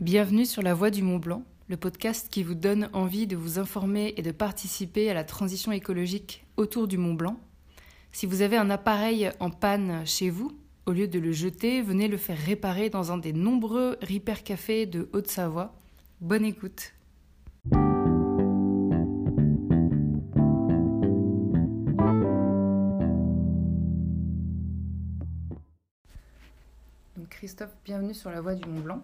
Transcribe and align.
Bienvenue 0.00 0.46
sur 0.46 0.62
La 0.62 0.74
Voie 0.74 0.90
du 0.90 1.02
Mont 1.02 1.18
Blanc, 1.18 1.42
le 1.66 1.76
podcast 1.76 2.28
qui 2.30 2.44
vous 2.44 2.54
donne 2.54 2.88
envie 2.92 3.26
de 3.26 3.34
vous 3.34 3.58
informer 3.58 4.14
et 4.16 4.22
de 4.22 4.30
participer 4.30 5.10
à 5.10 5.14
la 5.14 5.24
transition 5.24 5.72
écologique 5.72 6.46
autour 6.56 6.86
du 6.86 6.96
Mont 6.96 7.14
Blanc. 7.14 7.36
Si 8.12 8.24
vous 8.24 8.42
avez 8.42 8.56
un 8.56 8.70
appareil 8.70 9.32
en 9.40 9.50
panne 9.50 10.06
chez 10.06 10.30
vous, 10.30 10.56
au 10.86 10.92
lieu 10.92 11.08
de 11.08 11.18
le 11.18 11.32
jeter, 11.32 11.82
venez 11.82 12.06
le 12.06 12.16
faire 12.16 12.38
réparer 12.38 12.90
dans 12.90 13.10
un 13.10 13.18
des 13.18 13.32
nombreux 13.32 13.98
Repair 14.00 14.44
Cafés 14.44 14.86
de 14.86 15.08
Haute-Savoie. 15.12 15.74
Bonne 16.20 16.44
écoute. 16.44 16.92
Christophe, 27.30 27.74
bienvenue 27.84 28.14
sur 28.14 28.30
la 28.30 28.40
voie 28.40 28.54
du 28.54 28.68
Mont 28.68 28.80
Blanc. 28.80 29.02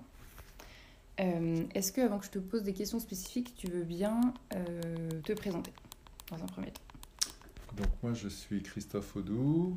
Euh, 1.21 1.65
Est-ce 1.75 1.93
que, 1.93 2.01
avant 2.01 2.19
que 2.19 2.27
je 2.27 2.31
te 2.31 2.39
pose 2.39 2.63
des 2.63 2.73
questions 2.73 2.99
spécifiques, 2.99 3.55
tu 3.57 3.69
veux 3.69 3.85
bien 3.85 4.21
euh, 4.55 5.09
te 5.23 5.33
présenter 5.33 5.73
dans 6.31 6.43
un 6.43 6.47
premier 6.47 6.71
temps? 6.73 6.83
Donc 7.77 7.89
moi 8.03 8.15
je 8.15 8.29
suis 8.29 8.63
Christophe 8.63 9.17
Audou, 9.17 9.77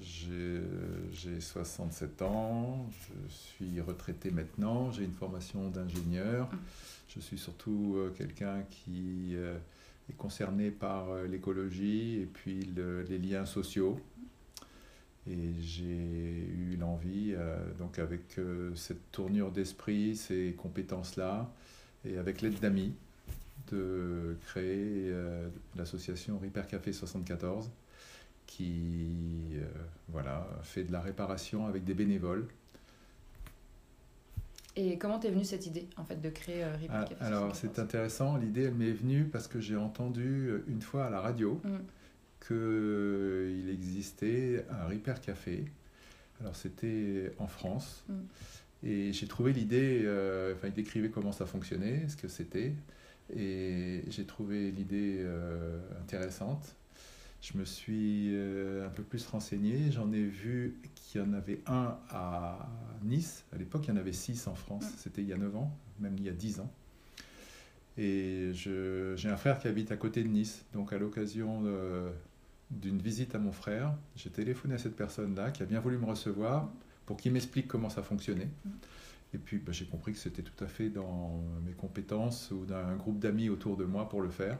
j'ai 0.00 0.60
j'ai 1.12 1.40
67 1.40 2.22
ans, 2.22 2.86
je 2.90 3.28
suis 3.34 3.80
retraité 3.80 4.30
maintenant, 4.30 4.92
j'ai 4.92 5.04
une 5.04 5.12
formation 5.14 5.68
d'ingénieur, 5.70 6.48
je 7.08 7.18
suis 7.20 7.38
surtout 7.38 7.94
euh, 7.96 8.10
quelqu'un 8.16 8.62
qui 8.70 9.34
est 9.34 10.12
concerné 10.16 10.70
par 10.70 11.12
l'écologie 11.24 12.20
et 12.20 12.26
puis 12.26 12.60
le- 12.76 13.02
les 13.02 13.18
liens 13.18 13.46
sociaux. 13.46 13.98
Et 15.30 15.52
j'ai 15.60 15.84
eu 15.84 16.76
l'envie, 16.80 17.34
euh, 17.36 17.56
donc 17.78 17.98
avec 17.98 18.38
euh, 18.38 18.74
cette 18.74 19.10
tournure 19.12 19.50
d'esprit, 19.52 20.16
ces 20.16 20.54
compétences-là, 20.56 21.50
et 22.04 22.16
avec 22.16 22.40
l'aide 22.40 22.58
d'amis, 22.60 22.94
de 23.70 24.36
créer 24.46 25.10
euh, 25.10 25.48
l'association 25.76 26.38
Repair 26.38 26.66
Café 26.66 26.92
74, 26.92 27.70
qui 28.46 29.58
voilà, 30.08 30.48
fait 30.62 30.84
de 30.84 30.92
la 30.92 31.00
réparation 31.02 31.66
avec 31.66 31.84
des 31.84 31.92
bénévoles. 31.92 32.46
Et 34.76 34.96
comment 34.96 35.18
t'es 35.18 35.30
venue 35.30 35.44
cette 35.44 35.66
idée, 35.66 35.88
en 35.96 36.04
fait, 36.04 36.20
de 36.20 36.30
créer 36.30 36.62
euh, 36.64 36.72
Repair 36.72 36.90
Ah, 36.90 37.04
Café 37.04 37.24
alors 37.24 37.48
74? 37.54 37.58
c'est 37.60 37.78
intéressant, 37.82 38.36
l'idée 38.36 38.62
elle 38.62 38.74
m'est 38.74 38.92
venue 38.92 39.24
parce 39.24 39.48
que 39.48 39.60
j'ai 39.60 39.76
entendu 39.76 40.52
une 40.68 40.80
fois 40.80 41.06
à 41.06 41.10
la 41.10 41.20
radio 41.20 41.60
Mm. 41.64 41.76
Qu'il 42.46 43.68
existait 43.70 44.64
un 44.70 44.86
Repair 44.88 45.20
Café. 45.20 45.64
Alors 46.40 46.56
c'était 46.56 47.32
en 47.38 47.46
France. 47.46 48.04
Mm. 48.08 48.14
Et 48.84 49.12
j'ai 49.12 49.26
trouvé 49.26 49.52
l'idée, 49.52 50.02
euh, 50.04 50.54
enfin 50.54 50.68
il 50.68 50.74
décrivait 50.74 51.10
comment 51.10 51.32
ça 51.32 51.46
fonctionnait, 51.46 52.08
ce 52.08 52.16
que 52.16 52.28
c'était. 52.28 52.72
Et 53.34 54.04
j'ai 54.08 54.24
trouvé 54.24 54.70
l'idée 54.70 55.16
euh, 55.18 55.80
intéressante. 56.00 56.76
Je 57.40 57.56
me 57.58 57.64
suis 57.64 58.34
euh, 58.34 58.86
un 58.86 58.90
peu 58.90 59.02
plus 59.02 59.26
renseigné. 59.26 59.92
J'en 59.92 60.12
ai 60.12 60.22
vu 60.22 60.76
qu'il 60.94 61.20
y 61.20 61.24
en 61.24 61.32
avait 61.32 61.60
un 61.66 61.98
à 62.10 62.68
Nice. 63.04 63.44
À 63.52 63.58
l'époque, 63.58 63.82
il 63.86 63.90
y 63.90 63.92
en 63.92 63.96
avait 63.96 64.12
six 64.12 64.46
en 64.46 64.54
France. 64.54 64.84
Mm. 64.84 64.94
C'était 64.96 65.22
il 65.22 65.28
y 65.28 65.32
a 65.32 65.36
9 65.36 65.56
ans, 65.56 65.76
même 66.00 66.14
il 66.16 66.24
y 66.24 66.28
a 66.28 66.32
10 66.32 66.60
ans. 66.60 66.70
Et 68.00 68.52
j'ai 68.54 69.28
un 69.28 69.36
frère 69.36 69.58
qui 69.58 69.66
habite 69.66 69.90
à 69.90 69.96
côté 69.96 70.22
de 70.22 70.28
Nice. 70.28 70.64
Donc 70.72 70.92
à 70.92 70.98
l'occasion 70.98 71.64
d'une 72.70 73.00
visite 73.00 73.34
à 73.34 73.38
mon 73.38 73.52
frère, 73.52 73.94
j'ai 74.16 74.30
téléphoné 74.30 74.74
à 74.74 74.78
cette 74.78 74.96
personne-là 74.96 75.50
qui 75.50 75.62
a 75.62 75.66
bien 75.66 75.80
voulu 75.80 75.98
me 75.98 76.04
recevoir 76.04 76.68
pour 77.06 77.16
qu'il 77.16 77.32
m'explique 77.32 77.66
comment 77.68 77.88
ça 77.88 78.02
fonctionnait. 78.02 78.50
Et 79.34 79.38
puis 79.38 79.58
bah, 79.58 79.72
j'ai 79.72 79.86
compris 79.86 80.12
que 80.12 80.18
c'était 80.18 80.42
tout 80.42 80.64
à 80.64 80.66
fait 80.66 80.90
dans 80.90 81.42
mes 81.64 81.72
compétences 81.72 82.50
ou 82.50 82.64
d'un 82.64 82.96
groupe 82.96 83.18
d'amis 83.18 83.48
autour 83.48 83.76
de 83.76 83.84
moi 83.84 84.08
pour 84.08 84.20
le 84.20 84.30
faire. 84.30 84.58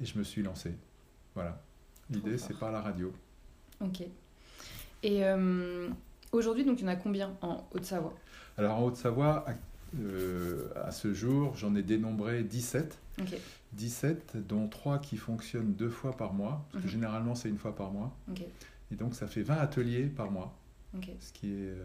Et 0.00 0.04
je 0.04 0.18
me 0.18 0.24
suis 0.24 0.42
lancé. 0.42 0.74
Voilà. 1.34 1.60
L'idée, 2.10 2.38
c'est 2.38 2.58
par 2.58 2.72
la 2.72 2.80
radio. 2.80 3.12
Ok. 3.80 4.02
Et 5.02 5.24
euh, 5.24 5.88
aujourd'hui, 6.32 6.64
donc, 6.64 6.80
il 6.80 6.82
y 6.82 6.84
en 6.86 6.92
a 6.92 6.96
combien 6.96 7.36
en 7.42 7.66
Haute-Savoie? 7.72 8.14
Alors 8.56 8.78
en 8.78 8.84
Haute-Savoie, 8.86 9.44
euh, 9.98 10.68
à 10.76 10.90
ce 10.90 11.12
jour, 11.14 11.54
j'en 11.56 11.74
ai 11.74 11.82
dénombré 11.82 12.42
17. 12.44 12.98
Ok, 13.20 13.34
17, 13.72 14.36
dont 14.46 14.68
3 14.68 14.98
qui 14.98 15.16
fonctionnent 15.16 15.72
deux 15.74 15.88
fois 15.90 16.16
par 16.16 16.32
mois. 16.32 16.64
Parce 16.72 16.82
que 16.84 16.88
Mhm. 16.88 16.92
généralement, 16.92 17.34
c'est 17.34 17.48
une 17.48 17.58
fois 17.58 17.74
par 17.74 17.90
mois. 17.90 18.14
Et 18.90 18.94
donc, 18.94 19.14
ça 19.14 19.26
fait 19.26 19.42
20 19.42 19.56
ateliers 19.56 20.06
par 20.06 20.30
mois. 20.30 20.54
ce 21.20 21.32
qui 21.34 21.48
est 21.52 21.68
euh, 21.68 21.84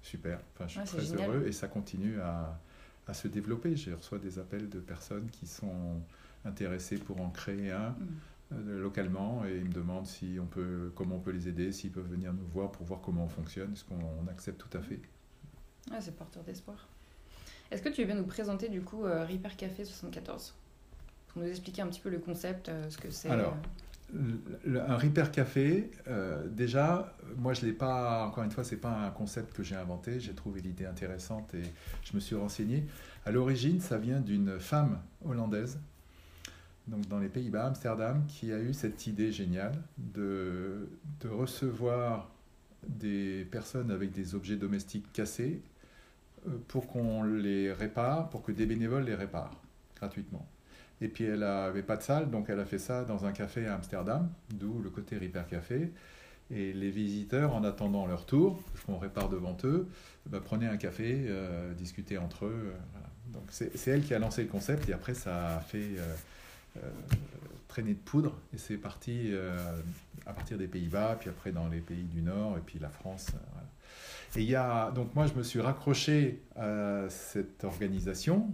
super. 0.00 0.40
Enfin, 0.54 0.66
je 0.66 0.72
suis 0.72 0.80
Ouais, 0.80 0.86
très 0.86 1.00
génial. 1.02 1.28
heureux 1.30 1.46
et 1.46 1.52
ça 1.52 1.68
continue 1.68 2.18
à, 2.20 2.58
à 3.06 3.12
se 3.14 3.28
développer. 3.28 3.76
Je 3.76 3.90
reçois 3.92 4.18
des 4.18 4.38
appels 4.38 4.68
de 4.70 4.80
personnes 4.80 5.28
qui 5.30 5.46
sont 5.46 6.00
intéressées 6.46 6.96
pour 6.96 7.20
en 7.20 7.28
créer 7.30 7.70
un 7.70 7.90
Mm. 7.90 8.06
euh, 8.52 8.82
localement 8.82 9.44
et 9.46 9.56
ils 9.58 9.64
me 9.64 9.72
demandent 9.72 10.06
si 10.06 10.38
on 10.40 10.46
peut, 10.46 10.90
comment 10.94 11.16
on 11.16 11.20
peut 11.20 11.32
les 11.32 11.48
aider, 11.48 11.70
s'ils 11.72 11.90
peuvent 11.90 12.08
venir 12.10 12.32
nous 12.32 12.46
voir 12.52 12.70
pour 12.72 12.86
voir 12.86 13.00
comment 13.02 13.24
on 13.24 13.28
fonctionne, 13.28 13.74
ce 13.76 13.84
qu'on 13.84 13.96
on 14.24 14.28
accepte 14.30 14.58
tout 14.60 14.76
à 14.78 14.80
fait. 14.82 15.00
Ouais, 15.90 16.00
c'est 16.00 16.16
porteur 16.16 16.42
d'espoir. 16.44 16.88
Est-ce 17.74 17.82
que 17.82 17.88
tu 17.88 18.02
veux 18.02 18.06
bien 18.06 18.14
nous 18.16 18.22
présenter 18.24 18.68
du 18.68 18.82
coup 18.82 19.04
euh, 19.04 19.24
Repair 19.26 19.56
Café 19.56 19.84
74 19.84 20.54
Pour 21.28 21.42
nous 21.42 21.48
expliquer 21.48 21.82
un 21.82 21.88
petit 21.88 22.00
peu 22.00 22.08
le 22.08 22.18
concept, 22.20 22.68
euh, 22.68 22.88
ce 22.88 22.96
que 22.98 23.10
c'est. 23.10 23.28
Alors, 23.28 23.56
Le- 24.12 24.40
le- 24.64 24.80
un 24.80 24.96
Repair 24.96 25.32
Café, 25.32 25.90
euh, 26.06 26.46
déjà, 26.46 27.12
moi 27.36 27.52
je 27.52 27.66
l'ai 27.66 27.72
pas, 27.72 28.26
encore 28.26 28.44
une 28.44 28.52
fois, 28.52 28.62
c'est 28.62 28.76
pas 28.76 28.90
un 28.92 29.10
concept 29.10 29.54
que 29.56 29.64
j'ai 29.64 29.74
inventé, 29.74 30.20
j'ai 30.20 30.34
trouvé 30.34 30.60
l'idée 30.60 30.86
intéressante 30.86 31.52
et 31.54 31.62
je 32.04 32.14
me 32.14 32.20
suis 32.20 32.36
renseigné. 32.36 32.84
À 33.26 33.32
l'origine, 33.32 33.80
ça 33.80 33.98
vient 33.98 34.20
d'une 34.20 34.60
femme 34.60 35.00
hollandaise, 35.24 35.80
donc 36.86 37.08
dans 37.08 37.18
les 37.18 37.28
Pays-Bas, 37.28 37.66
Amsterdam, 37.66 38.24
qui 38.28 38.52
a 38.52 38.60
eu 38.60 38.72
cette 38.72 39.06
idée 39.08 39.32
géniale 39.32 39.72
de, 39.98 40.88
de 41.20 41.28
recevoir 41.28 42.30
des 42.86 43.46
personnes 43.50 43.90
avec 43.90 44.12
des 44.12 44.36
objets 44.36 44.56
domestiques 44.56 45.10
cassés 45.12 45.60
euh, 45.60 45.73
pour 46.68 46.86
qu'on 46.88 47.22
les 47.22 47.72
répare, 47.72 48.30
pour 48.30 48.42
que 48.42 48.52
des 48.52 48.66
bénévoles 48.66 49.04
les 49.04 49.14
réparent 49.14 49.60
gratuitement. 49.96 50.46
Et 51.00 51.08
puis 51.08 51.24
elle 51.24 51.40
n'avait 51.40 51.82
pas 51.82 51.96
de 51.96 52.02
salle, 52.02 52.30
donc 52.30 52.46
elle 52.48 52.60
a 52.60 52.64
fait 52.64 52.78
ça 52.78 53.04
dans 53.04 53.24
un 53.26 53.32
café 53.32 53.66
à 53.66 53.74
Amsterdam, 53.74 54.30
d'où 54.50 54.80
le 54.82 54.90
côté 54.90 55.18
Repair 55.18 55.46
Café. 55.46 55.92
Et 56.50 56.72
les 56.72 56.90
visiteurs, 56.90 57.54
en 57.54 57.64
attendant 57.64 58.06
leur 58.06 58.26
tour, 58.26 58.62
qu'on 58.86 58.98
répare 58.98 59.28
devant 59.30 59.56
eux, 59.64 59.88
bah, 60.26 60.40
prenaient 60.40 60.68
un 60.68 60.76
café, 60.76 61.24
euh, 61.26 61.72
discutaient 61.74 62.18
entre 62.18 62.44
eux. 62.46 62.72
euh. 62.72 62.78
Donc 63.32 63.44
c'est 63.50 63.88
elle 63.88 64.02
qui 64.04 64.14
a 64.14 64.18
lancé 64.18 64.42
le 64.42 64.48
concept 64.48 64.88
et 64.88 64.92
après 64.92 65.14
ça 65.14 65.56
a 65.56 65.60
fait 65.60 65.96
euh, 65.98 66.14
euh, 66.76 66.80
traîner 67.66 67.94
de 67.94 67.98
poudre 67.98 68.36
et 68.54 68.58
c'est 68.58 68.76
parti 68.76 69.30
euh, 69.32 69.56
à 70.26 70.32
partir 70.32 70.56
des 70.56 70.68
Pays-Bas, 70.68 71.16
puis 71.18 71.30
après 71.30 71.50
dans 71.50 71.68
les 71.68 71.80
pays 71.80 72.04
du 72.04 72.22
Nord 72.22 72.56
et 72.58 72.60
puis 72.60 72.78
la 72.78 72.90
France. 72.90 73.28
euh. 73.34 73.60
Et 74.36 74.42
il 74.42 74.50
y 74.50 74.56
a, 74.56 74.90
donc 74.90 75.14
moi 75.14 75.26
je 75.26 75.34
me 75.34 75.42
suis 75.42 75.60
raccroché 75.60 76.42
à 76.56 77.08
cette 77.08 77.64
organisation 77.64 78.48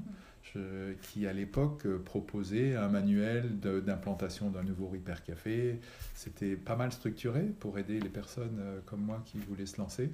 qui 1.03 1.27
à 1.27 1.33
l'époque 1.33 1.87
euh, 1.87 1.99
proposait 1.99 2.77
un 2.77 2.89
manuel 2.89 3.59
d'implantation 3.61 4.51
d'un 4.51 4.63
nouveau 4.63 4.89
Repair 4.89 5.23
Café. 5.23 5.79
C'était 6.15 6.57
pas 6.57 6.77
mal 6.77 6.93
structuré 6.93 7.43
pour 7.61 7.79
aider 7.79 8.01
les 8.01 8.09
personnes 8.09 8.59
euh, 8.61 8.81
comme 8.87 9.01
moi 9.01 9.23
qui 9.25 9.39
voulaient 9.39 9.67
se 9.67 9.79
lancer. 9.79 10.11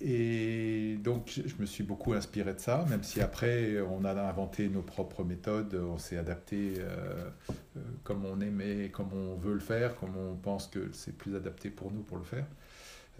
Et 0.00 0.98
donc 1.02 1.40
je 1.46 1.54
me 1.58 1.66
suis 1.66 1.84
beaucoup 1.84 2.12
inspiré 2.12 2.52
de 2.52 2.58
ça, 2.58 2.84
même 2.90 3.02
si 3.02 3.20
après 3.22 3.80
on 3.80 4.04
a 4.04 4.12
inventé 4.12 4.68
nos 4.68 4.82
propres 4.82 5.24
méthodes, 5.24 5.74
on 5.74 5.98
s'est 5.98 6.18
adapté 6.18 6.74
euh, 6.78 7.30
comme 8.02 8.26
on 8.26 8.40
aimait, 8.40 8.90
comme 8.90 9.12
on 9.14 9.36
veut 9.36 9.54
le 9.54 9.60
faire, 9.60 9.96
comme 9.96 10.16
on 10.16 10.34
pense 10.34 10.66
que 10.66 10.90
c'est 10.92 11.16
plus 11.16 11.36
adapté 11.36 11.70
pour 11.70 11.92
nous 11.92 12.02
pour 12.02 12.18
le 12.18 12.24
faire. 12.24 12.44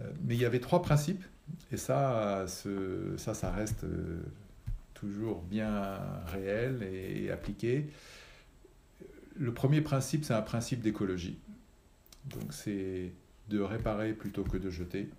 Euh, 0.01 0.11
Mais 0.25 0.35
il 0.35 0.41
y 0.41 0.45
avait 0.45 0.59
trois 0.59 0.81
principes, 0.81 1.23
et 1.71 1.77
ça, 1.77 2.45
ce- 2.47 3.15
ça, 3.17 3.33
ça 3.33 3.51
reste 3.51 3.83
euh, 3.85 4.21
toujours 4.93 5.41
bien 5.43 5.99
réel 6.27 6.83
et 6.83 7.31
appliqué. 7.31 7.87
Le 9.37 9.53
premier 9.53 9.81
principe, 9.81 10.23
c'est 10.25 10.33
un 10.33 10.41
principe 10.41 10.81
d'écologie. 10.81 11.39
Donc 12.25 12.51
c'est 12.53 13.11
de 13.49 13.59
réparer 13.59 14.13
plutôt 14.13 14.43
que 14.43 14.57
de 14.57 14.69
jeter. 14.69 15.09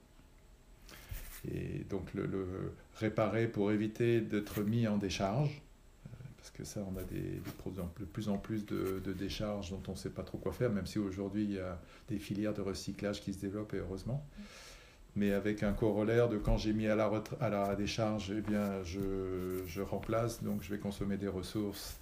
Et 1.53 1.85
donc 1.89 2.13
le, 2.15 2.73
réparer 2.97 3.47
pour 3.47 3.71
éviter 3.71 4.21
d'être 4.21 4.63
mis 4.63 4.89
en 4.89 4.97
décharge, 4.97 5.63
parce 6.47 6.59
que 6.59 6.65
ça, 6.65 6.81
on 6.89 6.97
a 6.97 7.03
des, 7.03 7.17
des 7.17 7.41
de 7.41 8.05
plus 8.05 8.29
en 8.29 8.39
plus 8.39 8.65
de, 8.67 9.01
décharges 9.19 9.71
dont 9.71 9.83
on 9.89 9.93
ne 9.93 9.97
sait 9.97 10.11
pas 10.11 10.23
trop 10.23 10.39
quoi 10.39 10.53
faire, 10.53 10.71
même 10.71 10.87
si 10.87 10.99
aujourd'hui 11.01 11.43
il 11.43 11.53
y 11.55 11.59
a 11.59 11.81
des 12.09 12.19
filières 12.19 12.55
de 12.55 12.61
recyclage 12.61 13.21
qui 13.21 13.35
se 13.35 13.41
développent, 13.41 13.75
et 13.75 13.79
heureusement. 13.79 14.25
Mais 15.17 15.33
avec 15.33 15.65
un 15.65 15.73
corollaire 15.73 16.29
de 16.29 16.39
quand 16.39 16.57
j'ai 16.57 16.73
mis 16.73 16.87
à 16.87 16.95
la, 16.95 17.11
à 17.41 17.49
la 17.49 17.75
décharge, 17.75 18.31
eh 18.31 18.43
bien, 18.43 18.85
je, 18.85 19.63
je 19.67 19.83
remplace, 19.83 20.45
donc 20.45 20.63
je 20.63 20.71
vais 20.71 20.79
consommer 20.79 21.17
des 21.17 21.27
ressources 21.27 21.97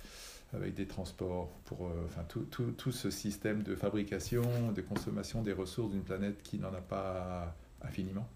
avec 0.52 0.74
des 0.74 0.86
transports, 0.86 1.48
pour, 1.64 1.86
euh, 1.86 2.04
enfin, 2.04 2.24
tout, 2.28 2.46
tout, 2.50 2.70
tout 2.76 2.92
ce 2.92 3.10
système 3.10 3.62
de 3.62 3.74
fabrication, 3.74 4.72
de 4.72 4.82
consommation 4.82 5.40
des 5.40 5.54
ressources 5.54 5.90
d'une 5.90 6.04
planète 6.04 6.42
qui 6.42 6.58
n'en 6.58 6.74
a 6.74 6.82
pas 6.82 7.56
infiniment. 7.82 8.28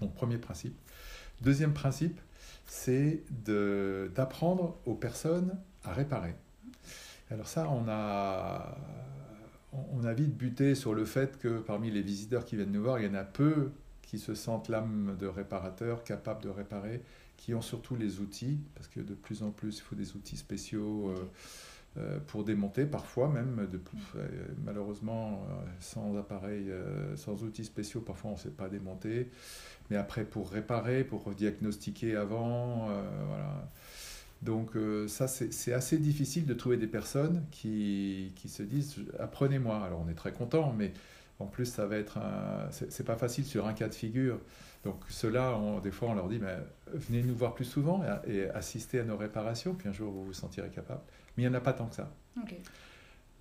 Donc, 0.00 0.14
premier 0.14 0.38
principe. 0.38 0.74
Deuxième 1.42 1.74
principe, 1.74 2.18
c'est 2.66 3.22
d'apprendre 3.30 4.78
aux 4.86 4.94
personnes 4.94 5.58
à 5.84 5.92
réparer. 5.92 6.34
Alors 7.30 7.48
ça, 7.48 7.68
on 7.70 7.88
a, 7.88 8.76
on 9.72 10.04
a 10.04 10.12
vite 10.12 10.36
buté 10.36 10.74
sur 10.74 10.94
le 10.94 11.04
fait 11.04 11.38
que 11.38 11.58
parmi 11.58 11.90
les 11.90 12.02
visiteurs 12.02 12.44
qui 12.44 12.56
viennent 12.56 12.72
nous 12.72 12.82
voir, 12.82 12.98
il 12.98 13.06
y 13.06 13.08
en 13.08 13.14
a 13.14 13.24
peu 13.24 13.70
qui 14.02 14.18
se 14.18 14.34
sentent 14.34 14.68
l'âme 14.68 15.16
de 15.18 15.26
réparateur, 15.26 16.04
capables 16.04 16.42
de 16.42 16.48
réparer, 16.48 17.02
qui 17.36 17.54
ont 17.54 17.62
surtout 17.62 17.96
les 17.96 18.20
outils, 18.20 18.60
parce 18.74 18.86
que 18.86 19.00
de 19.00 19.14
plus 19.14 19.42
en 19.42 19.50
plus, 19.50 19.78
il 19.78 19.82
faut 19.82 19.96
des 19.96 20.14
outils 20.14 20.36
spéciaux. 20.36 21.10
Euh, 21.10 21.30
pour 22.26 22.44
démonter, 22.44 22.86
parfois 22.86 23.28
même, 23.28 23.68
euh, 23.72 24.18
malheureusement, 24.64 25.46
sans 25.80 26.16
appareil, 26.18 26.72
sans 27.16 27.44
outils 27.44 27.64
spéciaux, 27.64 28.00
parfois 28.00 28.32
on 28.32 28.34
ne 28.34 28.38
sait 28.38 28.50
pas 28.50 28.68
démonter. 28.68 29.30
Mais 29.90 29.96
après, 29.96 30.24
pour 30.24 30.50
réparer, 30.50 31.04
pour 31.04 31.30
diagnostiquer 31.30 32.16
avant, 32.16 32.88
voilà. 33.28 33.70
Donc 34.42 34.72
ça, 35.08 35.28
c'est 35.28 35.72
assez 35.72 35.98
difficile 35.98 36.46
de 36.46 36.54
trouver 36.54 36.76
des 36.76 36.86
personnes 36.86 37.44
qui, 37.50 38.32
qui 38.36 38.48
se 38.48 38.62
disent 38.62 38.96
apprenez-moi. 39.18 39.82
Alors 39.84 40.02
on 40.04 40.10
est 40.10 40.14
très 40.14 40.32
content, 40.32 40.74
mais 40.76 40.92
en 41.38 41.46
plus 41.46 41.66
ça 41.66 41.86
va 41.86 41.96
être 41.96 42.18
c'est 42.70 43.06
pas 43.06 43.16
facile 43.16 43.44
sur 43.44 43.66
un 43.66 43.72
cas 43.72 43.88
de 43.88 43.94
figure. 43.94 44.38
Donc 44.84 44.96
ceux-là, 45.08 45.58
des 45.82 45.90
fois, 45.90 46.10
on 46.10 46.14
leur 46.14 46.28
dit, 46.28 46.38
mais, 46.38 46.56
venez 46.92 47.22
nous 47.22 47.34
voir 47.34 47.54
plus 47.54 47.64
souvent 47.64 48.02
et, 48.26 48.48
assister 48.50 49.00
à 49.00 49.04
nos 49.04 49.16
réparations, 49.16 49.74
puis 49.74 49.88
un 49.88 49.92
jour, 49.92 50.12
vous 50.12 50.24
vous 50.24 50.32
sentirez 50.32 50.68
capable. 50.68 51.00
Mais 51.36 51.44
il 51.44 51.48
n'y 51.48 51.54
en 51.54 51.58
a 51.58 51.60
pas 51.60 51.72
tant 51.72 51.86
que 51.86 51.94
ça. 51.94 52.10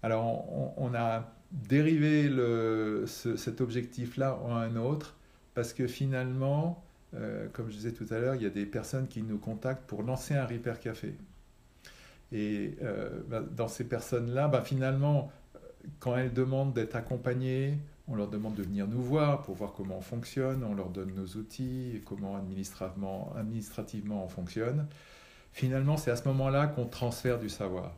Alors, 0.02 0.78
on, 0.78 0.94
a 0.94 1.32
dérivé 1.52 2.28
le, 2.28 3.06
cet 3.08 3.62
objectif-là 3.62 4.38
en 4.44 4.56
un 4.56 4.76
autre, 4.76 5.16
parce 5.54 5.74
que 5.74 5.88
finalement, 5.88 6.84
euh, 7.16 7.48
comme 7.54 7.70
je 7.70 7.76
disais 7.76 7.94
tout 7.94 8.08
à 8.10 8.20
l'heure, 8.20 8.36
il 8.36 8.44
y 8.44 8.46
a 8.46 8.50
des 8.50 8.66
personnes 8.66 9.08
qui 9.08 9.22
nous 9.22 9.38
contactent 9.38 9.86
pour 9.88 10.04
lancer 10.04 10.36
un 10.36 10.46
Repair 10.46 10.80
Café. 10.80 11.16
Et 12.32 12.76
euh, 12.82 13.22
bah, 13.30 13.42
dans 13.42 13.68
ces 13.68 13.84
personnes-là, 13.84 14.48
bah, 14.48 14.62
finalement, 14.62 15.32
quand 16.00 16.16
elles 16.18 16.34
demandent 16.34 16.74
d'être 16.74 16.96
accompagnées, 16.96 17.78
on 18.08 18.16
leur 18.16 18.28
demande 18.28 18.56
de 18.56 18.64
venir 18.64 18.88
nous 18.88 19.02
voir 19.02 19.44
pour 19.44 19.56
voir 19.56 19.74
comment 19.74 19.98
on 19.98 20.02
fonctionne, 20.02 20.64
on 20.64 20.74
leur 20.74 20.90
donne 20.90 21.14
nos 21.16 21.26
outils, 21.40 22.02
comment 22.06 22.36
administrativement, 22.36 23.34
administrativement 23.38 24.26
on 24.26 24.28
fonctionne. 24.28 24.88
Finalement, 25.54 25.98
c'est 25.98 26.12
à 26.12 26.16
ce 26.16 26.28
moment-là 26.28 26.68
qu'on 26.68 26.86
transfère 26.86 27.40
du 27.40 27.50
savoir. 27.50 27.94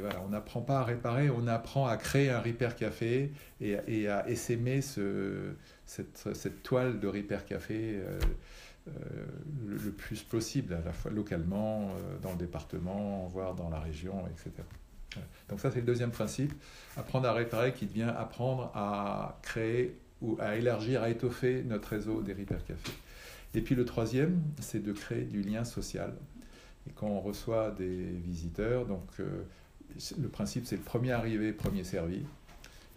Voilà, 0.00 0.20
on 0.24 0.28
n'apprend 0.28 0.60
pas 0.60 0.80
à 0.80 0.84
réparer, 0.84 1.30
on 1.30 1.46
apprend 1.46 1.86
à 1.86 1.96
créer 1.96 2.30
un 2.30 2.40
Repair 2.40 2.76
Café 2.76 3.32
et, 3.60 4.08
à 4.08 4.28
essaimer 4.28 4.80
ce, 4.80 5.54
cette, 5.86 6.28
cette, 6.34 6.62
toile 6.62 7.00
de 7.00 7.08
Repair 7.08 7.44
Café 7.46 7.96
euh, 7.96 8.18
euh, 8.88 8.90
le, 9.66 9.90
plus 9.90 10.22
possible, 10.22 10.74
à 10.74 10.80
la 10.84 10.92
fois 10.92 11.10
localement, 11.10 11.90
euh, 11.90 12.18
dans 12.22 12.32
le 12.32 12.38
département, 12.38 13.26
voire 13.26 13.54
dans 13.54 13.70
la 13.70 13.80
région, 13.80 14.24
etc. 14.28 14.50
Donc 15.48 15.60
ça, 15.60 15.70
c'est 15.70 15.80
le 15.80 15.86
deuxième 15.86 16.10
principe. 16.10 16.52
Apprendre 16.96 17.26
à 17.26 17.32
réparer 17.32 17.72
qui 17.72 17.86
devient 17.86 18.12
apprendre 18.16 18.70
à 18.74 19.38
créer 19.42 19.98
ou 20.20 20.36
à 20.40 20.56
élargir, 20.56 21.02
à 21.02 21.08
étoffer 21.08 21.62
notre 21.64 21.88
réseau 21.88 22.20
des 22.20 22.34
Repair 22.34 22.64
Café. 22.64 22.92
Et 23.54 23.62
puis 23.62 23.74
le 23.74 23.86
troisième, 23.86 24.42
c'est 24.60 24.82
de 24.82 24.92
créer 24.92 25.22
du 25.22 25.40
lien 25.42 25.64
social. 25.64 26.12
Et 26.88 26.92
quand 26.94 27.06
on 27.06 27.20
reçoit 27.20 27.70
des 27.70 28.02
visiteurs, 28.02 28.86
donc 28.86 29.08
euh, 29.20 29.42
le 30.18 30.28
principe 30.28 30.66
c'est 30.66 30.76
le 30.76 30.82
premier 30.82 31.12
arrivé, 31.12 31.52
premier 31.52 31.84
servi. 31.84 32.24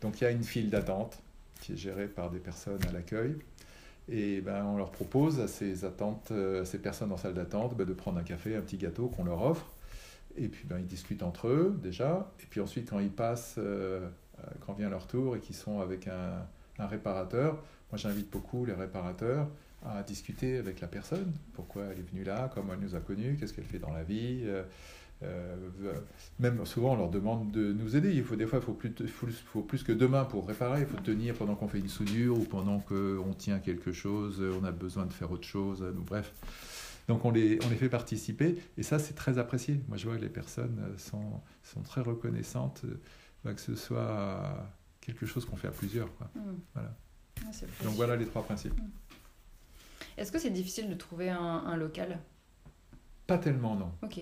Donc 0.02 0.22
il 0.22 0.24
y 0.24 0.28
a 0.28 0.32
une 0.32 0.44
file 0.44 0.70
d'attente 0.70 1.20
qui 1.62 1.74
est 1.74 1.78
gérée 1.78 2.08
par 2.08 2.30
des 2.30 2.40
personnes 2.40 2.80
à 2.88 2.92
l'accueil. 2.92 3.36
Et 4.12 4.42
ben, 4.42 4.66
on 4.66 4.78
leur 4.78 4.92
propose 4.92 5.40
à 5.40 5.48
ces, 5.48 5.86
attentes, 5.86 6.30
euh, 6.32 6.64
à 6.64 6.66
ces 6.66 6.80
personnes 6.80 7.12
en 7.12 7.18
salle 7.18 7.36
d'attente 7.36 7.76
ben, 7.76 7.86
de 7.86 7.94
prendre 7.94 8.18
un 8.18 8.24
café, 8.24 8.56
un 8.56 8.62
petit 8.62 8.78
gâteau 8.78 9.08
qu'on 9.08 9.24
leur 9.24 9.42
offre. 9.44 9.68
Et 10.36 10.48
puis 10.48 10.66
ben, 10.68 10.80
ils 10.80 10.88
discutent 10.88 11.24
entre 11.24 11.48
eux 11.48 11.78
déjà. 11.82 12.32
Et 12.42 12.46
puis 12.50 12.62
ensuite, 12.62 12.90
quand 12.90 13.00
ils 13.00 13.12
passent, 13.12 13.56
euh, 13.58 14.08
quand 14.66 14.74
vient 14.74 14.90
leur 14.90 15.06
tour 15.06 15.36
et 15.36 15.40
qu'ils 15.40 15.56
sont 15.56 15.80
avec 15.80 16.08
un 16.08 16.88
réparateur, 16.88 17.62
moi 17.92 17.98
j'invite 17.98 18.32
beaucoup 18.32 18.66
les 18.66 18.74
réparateurs 18.74 19.48
à 19.86 20.04
discuter 20.04 20.58
avec 20.58 20.82
la 20.82 20.88
personne. 20.88 21.32
Pourquoi 21.54 21.86
elle 21.86 22.00
est 22.00 22.10
venue 22.10 22.24
là, 22.24 22.50
comment 22.54 22.74
elle 22.74 22.80
nous 22.80 22.96
a 22.96 23.00
connus, 23.00 23.38
qu'est-ce 23.40 23.54
qu'elle 23.54 23.66
fait 23.66 23.80
dans 23.80 23.94
la 23.94 24.04
vie. 24.04 24.44
Euh, 25.22 26.00
même 26.40 26.66
souvent, 26.66 26.94
on 26.94 26.98
leur 26.98 27.10
demande 27.10 27.52
de 27.52 27.74
nous 27.74 27.96
aider. 27.96 28.14
Il 28.14 28.24
faut 28.24 28.36
des 28.36 28.46
fois, 28.46 28.60
il 28.60 28.66
faut 28.66 28.74
plus, 28.74 28.94
faut, 29.46 29.62
plus 29.62 29.84
que 29.84 29.92
demain 29.92 30.24
pour 30.26 30.48
réparer. 30.48 30.82
Il 30.82 30.88
faut 30.88 31.02
tenir 31.02 31.36
pendant 31.36 31.56
qu'on 31.56 31.68
fait 31.68 31.80
une 31.80 31.90
soudure 31.90 32.38
ou 32.38 32.44
pendant 32.44 32.80
qu'on 32.80 33.34
tient 33.38 33.60
quelque 33.60 33.92
chose. 33.92 34.42
On 34.62 34.64
a 34.64 34.72
besoin 34.72 35.06
de 35.06 35.14
faire 35.14 35.32
autre 35.32 35.48
chose. 35.48 35.86
bref. 36.06 36.34
Donc 37.10 37.26
on 37.26 37.32
les, 37.32 37.58
on 37.66 37.70
les 37.70 37.76
fait 37.76 37.90
participer 37.90 38.62
et 38.78 38.84
ça 38.84 39.00
c'est 39.00 39.16
très 39.16 39.40
apprécié. 39.40 39.82
Moi 39.88 39.98
je 39.98 40.08
vois 40.08 40.16
que 40.16 40.22
les 40.22 40.30
personnes 40.30 40.78
euh, 40.80 40.98
sont, 41.00 41.42
sont 41.64 41.82
très 41.82 42.02
reconnaissantes 42.02 42.84
euh, 42.86 43.00
bah, 43.44 43.56
que 43.56 43.62
ce 43.62 43.74
soit 43.74 44.72
quelque 45.02 45.26
chose 45.26 45.44
qu'on 45.44 45.56
fait 45.56 45.70
à 45.70 45.72
plusieurs. 45.72 46.08
Mmh. 46.08 46.40
Voilà. 46.76 46.96
Ah, 47.42 47.50
Donc 47.84 47.96
voilà 47.96 48.16
les 48.16 48.28
trois 48.28 48.44
principes. 48.44 48.78
Mmh. 48.78 49.09
Est-ce 50.20 50.32
que 50.32 50.40
c'est 50.40 50.50
difficile 50.50 50.90
de 50.90 50.96
trouver 50.96 51.30
un, 51.30 51.76
local? 51.78 52.20
Pas 53.28 53.38
tellement 53.38 53.76
non. 53.76 53.92
Ok. 54.04 54.22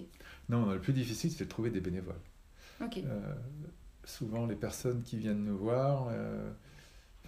Non, 0.49 0.71
le 0.71 0.79
plus 0.79 0.93
difficile 0.93 1.31
c'est 1.31 1.45
de 1.45 1.49
trouver 1.49 1.69
des 1.69 1.81
bénévoles. 1.81 2.21
Ok. 2.81 2.97
Euh, 2.97 3.33
souvent 4.03 4.45
les 4.45 4.55
personnes 4.55 5.01
qui 5.03 5.17
viennent 5.17 5.43
nous 5.43 5.57
voir 5.57 6.09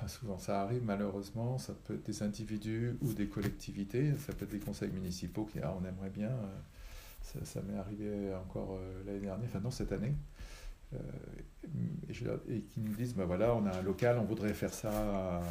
souvent 0.08 0.38
ça 0.38 0.62
arrive 0.62 0.84
malheureusement, 0.84 1.58
ça 1.58 1.74
peut 1.74 1.96
être 1.96 2.06
des 2.06 2.24
individus 2.24 2.96
ou 3.02 3.14
des 3.14 3.28
collectivités, 3.28 4.14
ça 4.18 4.34
peut 4.34 4.46
être 4.46 4.52
des 4.52 4.60
conseils 4.60 4.92
municipaux 4.92 5.46
qui, 5.46 5.60
ah, 5.62 5.76
on 5.80 5.86
aimerait 5.86 6.10
bien, 6.10 6.30
euh, 6.30 7.40
ça, 7.44 7.62
m'est 7.62 7.78
arrivé 7.78 8.34
encore 8.36 8.78
euh, 8.80 9.04
l'année 9.06 9.20
dernière, 9.20 9.48
enfin 9.50 9.60
non 9.60 9.72
cette 9.72 9.92
année, 9.92 10.14
euh, 10.94 10.98
et, 12.10 12.62
qui 12.62 12.80
nous 12.80 12.94
disent, 12.94 13.16
ben 13.16 13.26
voilà, 13.26 13.54
on 13.56 13.66
a 13.66 13.78
un 13.78 13.82
local, 13.82 14.18
on 14.20 14.26
voudrait 14.26 14.54
faire 14.54 14.74
ça, 14.74 15.42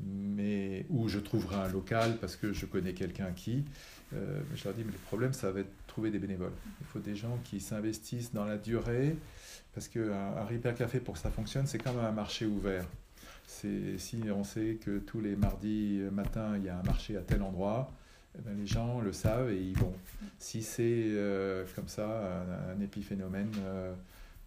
mais 0.00 0.86
où 0.90 1.08
je 1.08 1.18
trouverai 1.18 1.56
un 1.56 1.68
local 1.68 2.18
parce 2.20 2.36
que 2.36 2.52
je 2.52 2.66
connais 2.66 2.92
quelqu'un 2.92 3.32
qui, 3.32 3.64
je 4.12 4.64
leur 4.64 4.74
dis, 4.74 4.84
mais 4.84 4.92
le 4.92 4.98
problème, 5.06 5.32
ça 5.32 5.50
va 5.50 5.60
être 5.60 5.86
trouver 5.86 6.10
des 6.10 6.18
bénévoles. 6.18 6.52
Il 6.80 6.86
faut 6.86 6.98
des 6.98 7.16
gens 7.16 7.38
qui 7.44 7.60
s'investissent 7.60 8.32
dans 8.32 8.44
la 8.44 8.58
durée, 8.58 9.16
parce 9.72 9.88
qu'un 9.88 10.36
un 10.36 10.72
Café, 10.72 11.00
pour 11.00 11.14
que 11.14 11.20
ça 11.20 11.30
fonctionne, 11.30 11.66
c'est 11.66 11.84
même 11.84 11.98
un 11.98 12.12
marché 12.12 12.46
ouvert 12.46 12.84
si 13.46 14.20
on 14.34 14.44
sait 14.44 14.78
que 14.84 14.98
tous 14.98 15.20
les 15.20 15.36
mardis 15.36 16.00
matin 16.12 16.54
il 16.56 16.64
y 16.64 16.68
a 16.68 16.78
un 16.78 16.82
marché 16.82 17.16
à 17.16 17.20
tel 17.20 17.42
endroit, 17.42 17.92
eh 18.36 18.42
ben, 18.42 18.56
les 18.56 18.66
gens 18.66 19.00
le 19.00 19.12
savent 19.12 19.50
et 19.50 19.60
ils 19.60 19.78
vont. 19.78 19.94
Si 20.38 20.62
c'est 20.62 20.82
euh, 20.82 21.64
comme 21.76 21.88
ça, 21.88 22.44
un, 22.76 22.80
épiphénomène, 22.80 23.52
euh, 23.60 23.94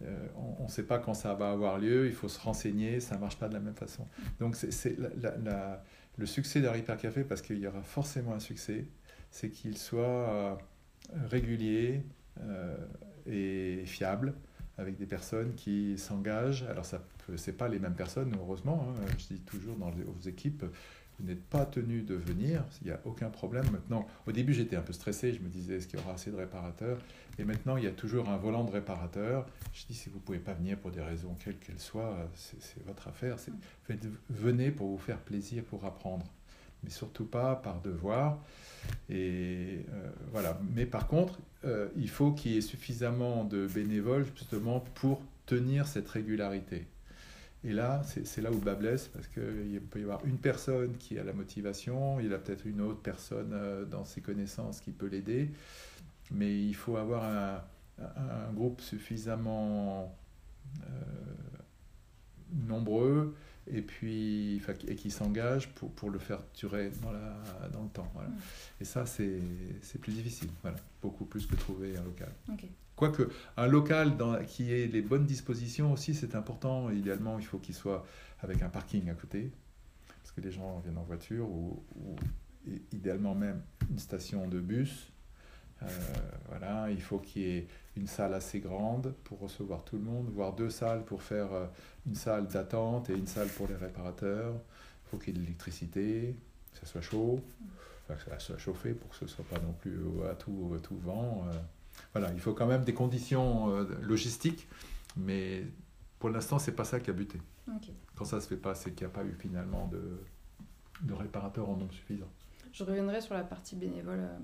euh, 0.03 0.27
on 0.59 0.63
ne 0.65 0.69
sait 0.69 0.83
pas 0.83 0.99
quand 0.99 1.13
ça 1.13 1.33
va 1.33 1.51
avoir 1.51 1.79
lieu, 1.79 2.07
il 2.07 2.13
faut 2.13 2.27
se 2.27 2.39
renseigner, 2.39 2.99
ça 2.99 3.15
ne 3.15 3.21
marche 3.21 3.37
pas 3.37 3.47
de 3.47 3.53
la 3.53 3.59
même 3.59 3.75
façon. 3.75 4.05
Donc 4.39 4.55
c'est 4.55 4.95
le 6.17 6.25
succès 6.25 6.61
d'un 6.61 6.79
Café, 6.95 7.23
parce 7.23 7.41
qu'il 7.41 7.59
y 7.59 7.67
aura 7.67 7.81
forcément 7.81 8.33
un 8.33 8.39
succès, 8.39 8.85
c'est 9.31 9.49
qu'il 9.49 9.77
soit 9.77 10.57
régulier 11.29 12.03
et 13.25 13.83
fiable 13.85 14.33
avec 14.77 14.97
des 14.97 15.07
personnes 15.07 15.55
qui 15.55 15.97
s'engagent. 15.97 16.63
Alors, 16.63 16.85
ça 16.85 17.03
c'est 17.35 17.57
pas 17.57 17.67
les 17.67 17.79
mêmes 17.79 17.95
personnes, 17.95 18.33
heureusement. 18.39 18.87
Hein. 18.89 19.01
Je 19.17 19.35
dis 19.35 19.41
toujours 19.41 19.75
dans 19.75 19.89
les, 19.89 20.03
aux 20.03 20.27
équipes, 20.27 20.63
vous 21.19 21.25
n'êtes 21.25 21.43
pas 21.43 21.65
tenu 21.65 22.03
de 22.03 22.13
venir, 22.13 22.63
il 22.81 22.87
n'y 22.87 22.93
a 22.93 22.99
aucun 23.03 23.29
problème. 23.29 23.65
Maintenant, 23.71 24.07
au 24.27 24.31
début, 24.31 24.53
j'étais 24.53 24.75
un 24.75 24.81
peu 24.81 24.93
stressé, 24.93 25.33
je 25.33 25.41
me 25.41 25.49
disais, 25.49 25.77
est-ce 25.77 25.87
qu'il 25.87 25.99
y 25.99 26.01
aura 26.03 26.13
assez 26.13 26.31
de 26.31 26.35
réparateurs? 26.35 26.99
Et 27.39 27.43
maintenant, 27.43 27.77
il 27.77 27.83
y 27.83 27.87
a 27.87 27.91
toujours 27.91 28.29
un 28.29 28.37
volant 28.37 28.63
de 28.63 28.71
réparateur. 28.71 29.45
Je 29.73 29.85
dis, 29.85 29.93
si 29.93 30.09
vous 30.09 30.17
ne 30.17 30.21
pouvez 30.21 30.39
pas 30.39 30.53
venir 30.53 30.77
pour 30.77 30.91
des 30.91 31.01
raisons 31.01 31.35
quelles 31.43 31.57
qu'elles 31.57 31.79
soient, 31.79 32.17
c'est 32.33 32.83
votre 32.85 33.07
affaire. 33.07 33.37
venez 34.29 34.71
pour 34.71 34.87
vous 34.87 34.97
faire 34.97 35.19
plaisir, 35.19 35.63
pour 35.63 35.85
apprendre. 35.85 36.25
Mais 36.83 36.89
surtout 36.89 37.25
pas 37.25 37.55
par 37.55 37.81
devoir. 37.81 38.39
Et 39.09 39.85
euh, 39.91 40.09
voilà. 40.31 40.59
Mais 40.75 40.85
par 40.85 41.07
contre, 41.07 41.39
euh, 41.65 41.89
il 41.95 42.09
faut 42.09 42.31
qu'il 42.31 42.53
y 42.53 42.57
ait 42.57 42.61
suffisamment 42.61 43.43
de 43.43 43.67
bénévoles 43.67 44.25
justement 44.35 44.79
pour 44.79 45.21
tenir 45.45 45.87
cette 45.87 46.09
régularité. 46.09 46.87
Et 47.63 47.73
là, 47.73 48.01
c'est 48.03 48.41
là 48.41 48.51
où 48.51 48.53
le 48.53 48.61
bas 48.61 48.75
blesse, 48.75 49.07
parce 49.07 49.27
qu'il 49.27 49.81
peut 49.89 49.99
y 49.99 50.03
avoir 50.03 50.23
une 50.25 50.37
personne 50.37 50.95
qui 50.97 51.17
a 51.17 51.23
la 51.23 51.33
motivation, 51.33 52.19
il 52.19 52.31
a 52.33 52.37
peut-être 52.37 52.65
une 52.67 52.81
autre 52.81 53.01
personne 53.01 53.51
euh, 53.53 53.83
dans 53.83 54.05
ses 54.05 54.21
connaissances 54.21 54.79
qui 54.79 54.91
peut 54.91 55.07
l'aider, 55.07 55.49
mais 56.31 56.65
il 56.65 56.75
faut 56.75 56.97
avoir 56.97 57.23
un, 57.23 57.63
un 57.99 58.53
groupe 58.53 58.81
suffisamment 58.81 60.15
nombreux 62.67 63.35
et 63.71 63.81
puis 63.81 64.61
et 64.87 64.95
qui 64.95 65.11
s'engage 65.11 65.69
pour, 65.73 65.91
pour, 65.91 66.09
le 66.09 66.19
faire 66.19 66.39
durer 66.55 66.91
dans, 67.01 67.11
la, 67.11 67.69
dans 67.69 67.83
le 67.83 67.89
temps. 67.89 68.09
Voilà. 68.13 68.29
Mm. 68.29 68.37
Et 68.81 68.85
ça, 68.85 69.05
c'est 69.05 69.41
plus 69.99 70.13
difficile, 70.13 70.49
voilà. 70.61 70.77
beaucoup 71.01 71.25
plus 71.25 71.45
que 71.45 71.55
trouver 71.55 71.97
un 71.97 72.03
local. 72.03 72.31
Quoique, 72.95 73.29
un 73.57 73.67
local 73.67 74.17
dans, 74.17 74.43
qui 74.43 74.71
ait 74.71 74.87
les 74.87 75.01
bonnes 75.01 75.25
dispositions 75.25 75.93
aussi, 75.93 76.15
c'est 76.15 76.35
important. 76.35 76.89
Idéalement, 76.89 77.37
il 77.37 77.45
faut 77.45 77.59
qu'il 77.59 77.75
soit 77.75 78.05
avec 78.41 78.61
un 78.61 78.69
parking 78.69 79.09
à 79.09 79.13
côté, 79.13 79.51
parce 80.07 80.31
que 80.31 80.41
les 80.41 80.51
gens 80.51 80.79
viennent 80.79 80.97
en 80.97 81.03
voiture, 81.03 81.47
ou, 81.49 81.83
idéalement 82.91 83.35
même 83.35 83.61
une 83.89 83.99
station 83.99 84.47
de 84.47 84.59
bus. 84.59 85.11
Voilà, 86.47 86.89
il 86.89 87.01
faut 87.01 87.19
qu'il 87.19 87.41
y 87.41 87.57
ait 87.57 87.67
une 87.95 88.07
salle 88.07 88.33
assez 88.33 88.59
grande 88.59 89.13
pour 89.23 89.39
recevoir 89.39 89.83
tout 89.83 89.97
le 89.97 90.03
monde, 90.03 90.29
voire 90.33 90.53
deux 90.53 90.69
salles 90.69 91.03
pour 91.03 91.21
faire 91.21 91.49
une 92.05 92.15
salle 92.15 92.47
d'attente 92.47 93.09
et 93.09 93.13
une 93.13 93.27
salle 93.27 93.47
pour 93.49 93.67
les 93.67 93.75
réparateurs. 93.75 94.53
Il 94.53 95.09
faut 95.09 95.17
qu'il 95.17 95.33
y 95.33 95.37
ait 95.37 95.39
de 95.39 95.45
l'électricité, 95.45 96.35
que 96.73 96.79
ça 96.79 96.85
soit 96.85 97.01
chaud, 97.01 97.41
que 98.07 98.13
ça 98.29 98.39
soit 98.39 98.57
chauffé 98.57 98.93
pour 98.93 99.09
que 99.09 99.15
ce 99.15 99.25
ne 99.25 99.29
soit 99.29 99.45
pas 99.45 99.59
non 99.59 99.73
plus 99.73 99.99
à 100.29 100.35
tout, 100.35 100.73
à 100.75 100.79
tout 100.79 100.97
vent. 100.97 101.45
Voilà, 102.13 102.31
il 102.33 102.39
faut 102.39 102.53
quand 102.53 102.67
même 102.67 102.83
des 102.83 102.93
conditions 102.93 103.67
logistiques, 104.01 104.67
mais 105.15 105.65
pour 106.19 106.29
l'instant, 106.29 106.59
c'est 106.59 106.75
pas 106.75 106.85
ça 106.85 106.99
qui 106.99 107.09
a 107.09 107.13
buté. 107.13 107.39
Quand 108.15 108.25
ça 108.25 108.41
se 108.41 108.47
fait 108.47 108.57
pas, 108.57 108.75
c'est 108.75 108.91
qu'il 108.91 109.05
n'y 109.05 109.11
a 109.11 109.15
pas 109.15 109.23
eu 109.23 109.33
finalement 109.33 109.87
de, 109.87 110.21
de 111.01 111.13
réparateurs 111.13 111.69
en 111.69 111.77
nombre 111.77 111.93
suffisant. 111.93 112.29
Je 112.71 112.83
reviendrai 112.83 113.21
sur 113.21 113.33
la 113.33 113.43
partie 113.43 113.75
bénévole 113.75 114.19
euh, 114.19 114.37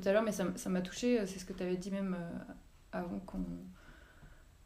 tout 0.00 0.08
à 0.08 0.12
l'heure, 0.12 0.22
mais 0.22 0.32
ça 0.32 0.68
m'a 0.68 0.80
touché, 0.80 1.20
euh, 1.20 1.26
c'est 1.26 1.38
ce 1.38 1.44
que 1.44 1.52
tu 1.52 1.62
avais 1.62 1.76
dit 1.76 1.90
même 1.90 2.16
euh, 2.18 2.52
avant 2.92 3.18
qu'on 3.20 3.44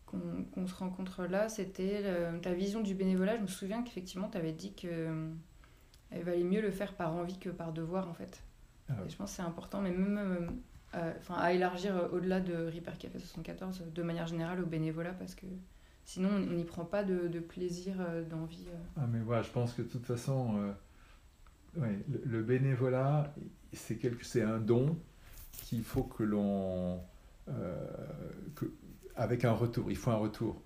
qu'on 0.06 0.66
se 0.66 0.74
rencontre 0.74 1.24
là, 1.24 1.48
c'était 1.48 2.02
ta 2.42 2.52
vision 2.52 2.80
du 2.80 2.96
bénévolat. 2.96 3.36
Je 3.36 3.42
me 3.42 3.46
souviens 3.46 3.84
qu'effectivement, 3.84 4.28
tu 4.28 4.38
avais 4.38 4.50
dit 4.50 4.72
qu'il 4.72 4.90
valait 6.10 6.42
mieux 6.42 6.60
le 6.60 6.72
faire 6.72 6.94
par 6.94 7.14
envie 7.14 7.38
que 7.38 7.48
par 7.48 7.72
devoir, 7.72 8.08
en 8.08 8.14
fait. 8.14 8.42
Ah 8.88 8.94
Et 9.06 9.08
je 9.08 9.16
pense 9.16 9.30
que 9.30 9.36
c'est 9.36 9.42
important, 9.42 9.80
mais 9.80 9.92
même 9.92 10.60
enfin 10.92 11.36
à 11.36 11.52
élargir 11.52 12.08
au-delà 12.12 12.40
de 12.40 12.56
Reaper 12.56 12.98
Café 12.98 13.20
74, 13.20 13.84
de 13.94 14.02
manière 14.02 14.26
générale, 14.26 14.60
au 14.60 14.66
bénévolat, 14.66 15.12
parce 15.12 15.36
que 15.36 15.46
Sinon, 16.10 16.30
on 16.30 16.54
n'y 16.54 16.64
prend 16.64 16.84
pas 16.84 17.04
de, 17.04 17.38
plaisir, 17.38 17.94
euh, 18.00 18.24
d'envie. 18.24 18.66
Euh. 18.68 18.76
Ah, 18.96 19.06
mais 19.08 19.20
voilà, 19.20 19.42
je 19.42 19.50
pense 19.50 19.74
que 19.74 19.82
de 19.82 19.86
toute 19.86 20.04
façon, 20.04 20.74
euh, 21.76 21.86
le, 22.26 22.42
bénévolat, 22.42 23.32
c'est 23.72 24.42
un 24.42 24.58
don 24.58 24.98
qu'il 25.52 25.84
faut 25.84 26.04
que 26.04 26.22
l'on. 26.22 27.00
avec 29.16 29.44
un 29.44 29.52
retour, 29.52 29.90
il 29.90 29.96
faut 29.96 30.10
un 30.10 30.16
retour. 30.16 30.62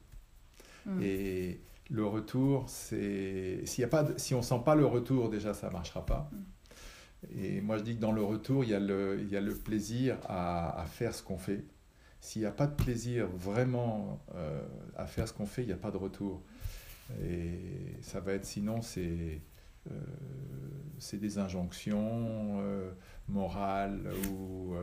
Hmm. 0.86 1.00
Et 1.02 1.60
le 1.90 2.04
retour, 2.04 2.68
c'est. 2.68 3.64
S'il 3.66 3.82
y 3.82 3.84
a 3.84 3.88
pas 3.88 4.06
si 4.16 4.34
on 4.34 4.38
ne 4.38 4.42
sent 4.42 4.60
pas 4.64 4.74
le 4.74 4.86
retour, 4.86 5.30
déjà, 5.30 5.54
ça 5.54 5.68
ne 5.68 5.72
marchera 5.72 6.04
pas. 6.04 6.30
Hmm. 6.32 6.44
Et 7.38 7.60
moi, 7.60 7.78
je 7.78 7.82
dis 7.84 7.96
que 7.96 8.00
dans 8.00 8.12
le 8.12 8.22
retour, 8.22 8.64
il 8.64 8.70
y 8.70 8.74
a 8.74 8.80
le, 8.80 9.18
il 9.20 9.30
y 9.30 9.36
a 9.36 9.40
le 9.40 9.54
plaisir 9.54 10.18
à, 10.28 10.80
à 10.80 10.86
faire 10.86 11.14
ce 11.14 11.22
qu'on 11.22 11.38
fait. 11.38 11.64
S'il 12.20 12.40
n'y 12.40 12.46
a 12.46 12.52
pas 12.52 12.66
de 12.66 12.74
plaisir 12.74 13.26
vraiment 13.26 14.18
euh, 14.34 14.62
à 14.96 15.06
faire 15.06 15.28
ce 15.28 15.34
qu'on 15.34 15.44
fait, 15.44 15.62
il 15.62 15.66
n'y 15.66 15.74
a 15.74 15.76
pas 15.76 15.90
de 15.90 15.98
retour. 15.98 16.42
Et 17.22 17.98
ça 18.00 18.20
va 18.20 18.32
être 18.32 18.46
sinon, 18.46 18.80
c'est 18.80 19.42
euh, 19.90 19.94
c'est 20.98 21.20
des 21.20 21.36
injonctions 21.36 22.60
euh, 22.62 22.90
morales 23.28 24.10
ou, 24.30 24.74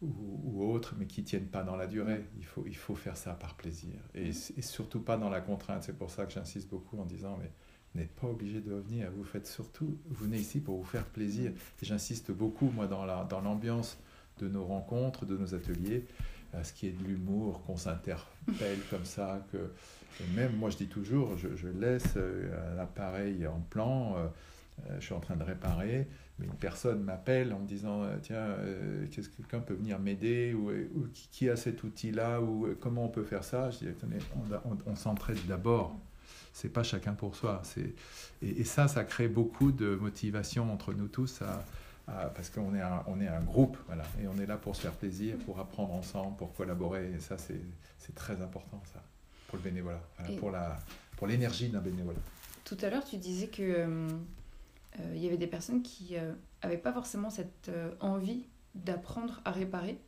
ou, 0.00 0.64
autres, 0.64 0.94
mais 0.98 1.06
qui 1.06 1.20
ne 1.22 1.26
tiennent 1.26 1.46
pas 1.46 1.62
dans 1.62 1.76
la 1.76 1.86
durée. 1.86 2.24
Il 2.38 2.44
faut, 2.44 2.64
il 2.66 2.76
faut 2.76 2.94
faire 2.94 3.16
ça 3.16 3.34
par 3.34 3.54
plaisir. 3.54 3.94
Et, 4.14 4.28
et 4.28 4.62
surtout 4.62 5.00
pas 5.00 5.16
dans 5.16 5.30
la 5.30 5.40
contrainte. 5.40 5.82
C'est 5.84 5.96
pour 5.96 6.10
ça 6.10 6.26
que 6.26 6.32
j'insiste 6.32 6.68
beaucoup 6.68 6.98
en 6.98 7.04
disant, 7.04 7.38
mais 7.40 7.50
n'êtes 7.94 8.14
pas 8.14 8.26
obligé 8.26 8.60
de 8.60 8.72
venir. 8.72 9.10
Vous 9.16 9.24
faites 9.24 9.46
surtout, 9.46 9.98
vous 10.06 10.24
venez 10.24 10.38
ici 10.38 10.60
pour 10.60 10.78
vous 10.78 10.84
faire 10.84 11.06
plaisir. 11.06 11.52
J'insiste 11.80 12.32
beaucoup, 12.32 12.70
moi, 12.70 12.86
dans 12.86 13.04
l'ambiance 13.04 13.98
dans 14.38 14.46
de 14.46 14.52
nos 14.52 14.64
rencontres, 14.64 15.26
de 15.26 15.36
nos 15.36 15.54
ateliers 15.54 16.06
à 16.52 16.64
ce 16.64 16.72
qui 16.72 16.86
est 16.86 16.92
de 16.92 17.04
l'humour, 17.04 17.62
qu'on 17.64 17.76
s'interpelle 17.76 18.78
comme 18.90 19.04
ça, 19.04 19.46
que 19.52 19.72
même 20.34 20.56
moi 20.56 20.70
je 20.70 20.76
dis 20.76 20.86
toujours, 20.86 21.36
je, 21.36 21.68
laisse 21.68 22.14
euh, 22.16 22.74
un 22.74 22.78
appareil 22.78 23.46
en 23.46 23.60
plan, 23.60 24.16
euh, 24.16 24.18
euh, 24.18 24.28
je 24.98 25.04
suis 25.04 25.14
en 25.14 25.20
train 25.20 25.36
de 25.36 25.44
réparer, 25.44 26.08
mais 26.38 26.46
une 26.46 26.54
personne 26.54 27.02
m'appelle 27.02 27.52
en 27.52 27.60
me 27.60 27.66
disant 27.66 28.02
tiens, 28.22 28.56
qu'est-ce 29.10 29.28
que 29.28 29.36
quelqu'un 29.36 29.60
peut 29.60 29.74
venir 29.74 29.98
m'aider 29.98 30.54
ou, 30.54 30.70
qui, 31.30 31.48
a 31.48 31.56
cet 31.56 31.84
outil-là 31.84 32.40
ou 32.40 32.68
comment 32.80 33.04
on 33.04 33.08
peut 33.08 33.24
faire 33.24 33.44
ça? 33.44 33.70
Je 33.70 33.78
dis 33.78 33.88
attendez, 33.88 34.18
on, 34.86 34.96
s'entraide 34.96 35.38
d'abord. 35.46 35.94
C'est 36.52 36.68
pas 36.68 36.82
chacun 36.82 37.14
pour 37.14 37.34
soi. 37.34 37.62
Et, 38.42 38.60
et, 38.60 38.64
ça, 38.64 38.88
ça 38.88 39.04
crée 39.04 39.28
beaucoup 39.28 39.72
de 39.72 39.94
motivation 39.94 40.70
entre 40.72 40.92
nous 40.92 41.08
tous 41.08 41.42
à, 41.42 41.64
parce 42.06 42.50
qu'on 42.50 42.74
est, 42.74 42.80
un, 42.80 43.02
on 43.06 43.20
est 43.20 43.28
un 43.28 43.40
groupe, 43.40 43.76
voilà, 43.86 44.04
et 44.20 44.26
on 44.26 44.36
est 44.38 44.46
là 44.46 44.56
pour 44.56 44.76
se 44.76 44.82
faire 44.82 44.92
plaisir, 44.92 45.36
pour 45.44 45.58
apprendre 45.60 45.92
ensemble, 45.92 46.36
pour 46.36 46.52
collaborer, 46.54 47.12
et 47.12 47.20
ça 47.20 47.36
c'est 47.38 48.14
très 48.14 48.40
important, 48.42 48.82
ça, 48.92 49.02
pour 49.48 49.58
le 49.58 49.62
bénévolat, 49.62 50.02
pour, 50.38 50.50
la, 50.50 50.78
pour 51.16 51.26
l'énergie 51.26 51.68
d'un 51.68 51.80
bénévolat. 51.80 52.18
Tout 52.64 52.76
à 52.82 52.90
l'heure, 52.90 53.04
tu 53.04 53.16
disais 53.16 53.48
que 53.48 53.62
euh, 53.62 53.86
euh, 53.86 54.08
il 55.14 55.18
y 55.22 55.26
avait 55.26 55.38
des 55.38 55.46
personnes 55.46 55.82
qui 55.82 56.14
n'avaient 56.62 56.76
euh, 56.76 56.80
pas 56.80 56.92
forcément 56.92 57.30
cette 57.30 57.70
envie 58.00 58.44
d'apprendre 58.74 59.40
à 59.44 59.50
réparer. 59.50 59.98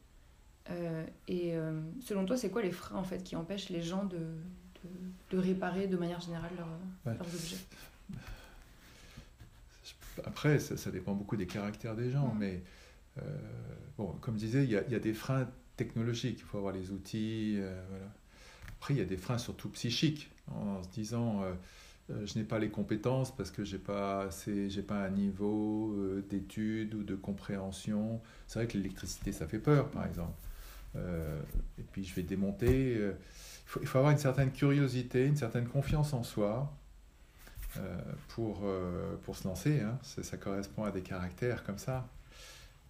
et 1.29 1.55
selon 2.01 2.25
toi, 2.25 2.37
c'est 2.37 2.51
quoi 2.51 2.63
les 2.63 2.73
freins 2.73 2.97
en 2.97 3.05
fait 3.05 3.23
qui 3.23 3.37
empêchent 3.37 3.71
les 3.71 3.83
gens 3.83 4.05
de, 4.05 4.17
de, 4.17 4.91
de 5.31 5.39
réparer 5.39 5.87
de 5.87 5.97
manière 5.97 6.21
générale 6.21 6.53
leurs 7.07 7.21
objets? 7.35 7.59
Après, 10.25 10.59
ça, 10.59 10.91
dépend 10.91 11.15
beaucoup 11.15 11.37
des 11.37 11.47
caractères 11.47 11.97
des 11.97 12.11
gens, 12.11 12.35
mais 12.39 12.63
euh, 13.19 13.23
bon, 13.97 14.13
comme 14.21 14.35
je 14.35 14.45
disais, 14.45 14.65
il 14.65 14.71
y, 14.71 14.77
a, 14.77 14.99
des 14.99 15.15
freins 15.15 15.49
technologiques, 15.77 16.39
il 16.39 16.45
faut 16.45 16.59
avoir 16.59 16.73
les 16.73 16.91
outils. 16.91 17.57
Euh, 17.59 17.83
Après, 18.79 18.95
il 18.95 18.99
y 18.99 19.03
a 19.03 19.07
des 19.07 19.17
freins 19.17 19.39
surtout 19.39 19.71
psychiques, 19.71 20.31
en 20.51 20.83
se 20.83 20.89
disant 20.91 21.43
euh, 21.43 21.55
je 22.09 22.39
n'ai 22.39 22.45
pas 22.45 22.59
les 22.59 22.69
compétences 22.69 23.35
parce 23.35 23.51
que 23.51 23.65
je 23.65 23.77
n'ai 23.77 23.83
pas, 23.83 24.29
pas 24.87 25.05
un 25.05 25.11
niveau 25.11 25.97
d'étude 26.29 26.95
ou 26.95 27.03
de 27.03 27.15
compréhension. 27.15 28.21
C'est 28.47 28.59
vrai 28.59 28.69
que 28.69 28.77
l'électricité, 28.77 29.33
ça 29.33 29.47
fait 29.47 29.59
peur, 29.59 29.91
par 29.91 30.07
exemple. 30.07 30.39
et 30.97 31.83
puis, 31.93 32.05
je 32.05 32.15
vais 32.15 32.23
démonter. 32.23 33.01
il 33.81 33.87
faut 33.87 33.99
avoir 33.99 34.13
une 34.13 34.19
certaine 34.19 34.53
curiosité, 34.53 35.27
une 35.27 35.37
certaine 35.37 35.67
confiance 35.67 36.13
en 36.13 36.23
soi 36.23 36.73
euh, 37.79 37.99
pour, 38.29 38.61
euh, 38.65 39.17
pour 39.23 39.37
se 39.37 39.49
lancer. 39.49 39.81
Hein. 39.81 39.99
Ça 40.03 40.37
correspond 40.37 40.85
à 40.85 40.91
des 40.91 41.03
caractères 41.03 41.65
comme 41.65 41.79
ça. 41.79 42.09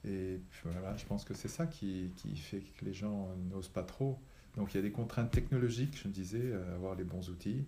Et 0.07 0.41
voilà, 0.65 0.97
je 0.97 1.07
pense 1.07 1.25
que 1.25 1.33
c'est 1.33 1.49
ça 1.49 1.67
qui, 1.67 2.13
qui, 2.17 2.37
fait 2.37 2.61
que 2.61 2.85
les 2.85 2.93
gens 2.93 3.29
n'osent 3.51 3.69
pas 3.69 3.83
trop. 3.83 4.19
Donc 4.57 4.75
il 4.75 4.77
y 4.77 4.81
a 4.81 4.83
des 4.83 4.91
contraintes 4.91 5.31
technologiques, 5.31 5.99
je 6.03 6.09
me 6.09 6.13
disais, 6.13 6.43
euh, 6.43 6.75
avoir 6.75 6.95
les 6.95 7.05
bons 7.05 7.31
outils. 7.31 7.65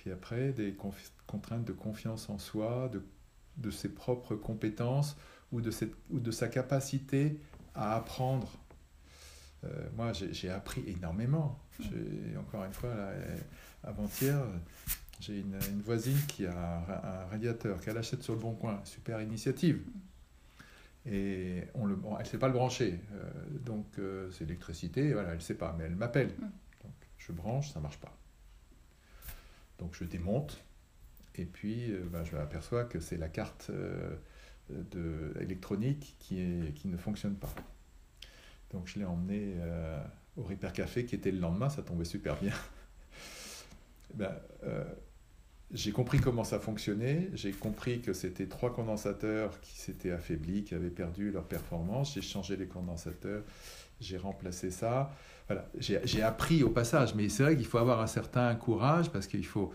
Puis 0.00 0.10
après, 0.10 0.52
des 0.52 0.74
contraintes 1.26 1.66
de 1.66 1.74
confiance 1.74 2.30
en 2.30 2.38
soi, 2.38 2.88
de, 2.88 3.04
de 3.58 3.70
ses 3.70 3.90
propres 3.90 4.34
compétences 4.34 5.14
ou 5.52 5.60
de, 5.60 5.70
cette, 5.70 5.92
ou 6.08 6.20
de 6.20 6.30
sa 6.30 6.48
capacité 6.48 7.38
à 7.74 7.96
apprendre. 7.96 8.50
moi, 9.94 10.12
j'ai 10.14 10.48
appris 10.48 10.82
énormément. 10.86 11.58
Encore 12.38 12.64
une 12.64 12.72
fois, 12.72 12.94
avant-hier, 13.84 14.42
j'ai 15.20 15.40
une, 15.40 15.58
voisine 15.84 16.18
qui 16.28 16.46
a 16.46 16.78
un, 16.78 17.26
radiateur 17.26 17.78
qu'elle 17.82 17.98
achète 17.98 18.22
sur 18.22 18.32
le 18.32 18.40
bon 18.40 18.54
coin, 18.54 18.80
super 18.84 19.20
initiative. 19.20 19.82
Et 21.04 21.64
on 21.74 21.84
le, 21.84 21.98
elle 22.12 22.18
ne 22.18 22.24
sait 22.24 22.38
pas 22.38 22.48
le 22.48 22.54
brancher. 22.54 22.98
Euh, 23.12 23.30
donc 23.64 23.86
euh, 23.98 24.30
c'est 24.30 24.44
l'électricité, 24.44 25.12
voilà, 25.12 25.30
elle 25.30 25.36
ne 25.36 25.42
sait 25.42 25.56
pas, 25.56 25.74
mais 25.76 25.84
elle 25.84 25.96
m'appelle. 25.96 26.34
Donc 26.38 26.92
je 27.18 27.32
branche, 27.32 27.70
ça 27.70 27.80
ne 27.80 27.82
marche 27.82 27.98
pas. 27.98 28.16
Donc 29.80 29.94
je 29.94 30.04
démonte, 30.04 30.62
et 31.34 31.44
puis 31.44 31.90
euh, 31.90 32.04
ben, 32.12 32.22
je 32.24 32.36
m'aperçois 32.36 32.84
que 32.84 33.00
c'est 33.00 33.16
la 33.16 33.28
carte 33.28 33.70
de, 34.70 35.34
électronique 35.40 36.14
qui, 36.20 36.36
ne 36.84 36.96
fonctionne 36.96 37.34
pas. 37.34 37.52
Donc 38.70 38.86
je 38.86 39.00
l'ai 39.00 39.04
emmené 39.04 39.56
au 40.36 40.44
Repair 40.44 40.72
Café 40.72 41.04
qui 41.04 41.16
était 41.16 41.32
le 41.32 41.40
lendemain, 41.40 41.68
ça 41.68 41.82
tombait 41.82 42.04
super 42.04 42.36
bien. 42.36 42.52
ben, 44.14 44.32
j'ai 45.72 45.92
compris 45.92 46.18
comment 46.18 46.44
ça 46.44 46.58
fonctionnait, 46.58 47.30
j'ai 47.34 47.52
compris 47.52 48.00
que 48.00 48.12
c'était 48.12 48.46
trois 48.46 48.72
condensateurs 48.72 49.60
qui 49.60 49.78
s'étaient 49.78 50.10
affaiblis, 50.10 50.64
qui 50.64 50.74
avaient 50.74 50.90
perdu 50.90 51.30
leur 51.30 51.44
performance, 51.44 52.14
j'ai 52.14 52.22
changé 52.22 52.56
les 52.56 52.66
condensateurs, 52.66 53.44
j'ai 54.00 54.16
remplacé 54.16 54.70
ça. 54.70 55.14
Voilà, 55.50 55.68
j'ai 55.80 56.22
appris 56.22 56.62
au 56.62 56.70
passage, 56.70 57.16
mais 57.16 57.28
c'est 57.28 57.42
vrai 57.42 57.56
qu'il 57.56 57.66
faut 57.66 57.78
avoir 57.78 58.00
un 58.00 58.06
certain 58.06 58.54
courage 58.54 59.10
parce 59.10 59.26
qu'il 59.26 59.44
faut, 59.44 59.72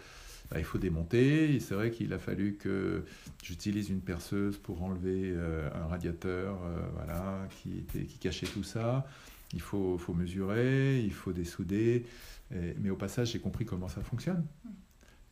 bah, 0.50 0.58
il 0.58 0.63
faut 0.63 0.77
démonter. 0.77 1.60
C'est 1.60 1.75
vrai 1.75 1.91
qu'il 1.91 2.13
a 2.13 2.17
fallu 2.17 2.55
que 2.55 3.03
j'utilise 3.44 3.89
une 3.89 4.00
perceuse 4.00 4.58
pour 4.58 4.82
enlever 4.84 5.34
euh, 5.36 5.70
un 5.75 5.88
radiateur 5.88 6.58
euh, 6.63 6.79
voilà, 6.94 7.46
qui, 7.58 7.79
était, 7.79 8.05
qui 8.05 8.17
cachait 8.20 8.46
tout 8.46 8.63
ça. 8.63 9.05
Il 9.51 9.60
faut, 9.60 9.98
faut 9.98 10.13
mesurer, 10.13 11.01
il 11.01 11.12
faut 11.12 11.34
dessouder. 11.34 12.05
mais 12.51 12.89
au 12.89 12.96
passage, 12.96 13.34
j'ai 13.34 13.39
compris 13.39 13.65
comment 13.65 13.89
ça 13.89 14.00
fonctionne. 14.00 14.46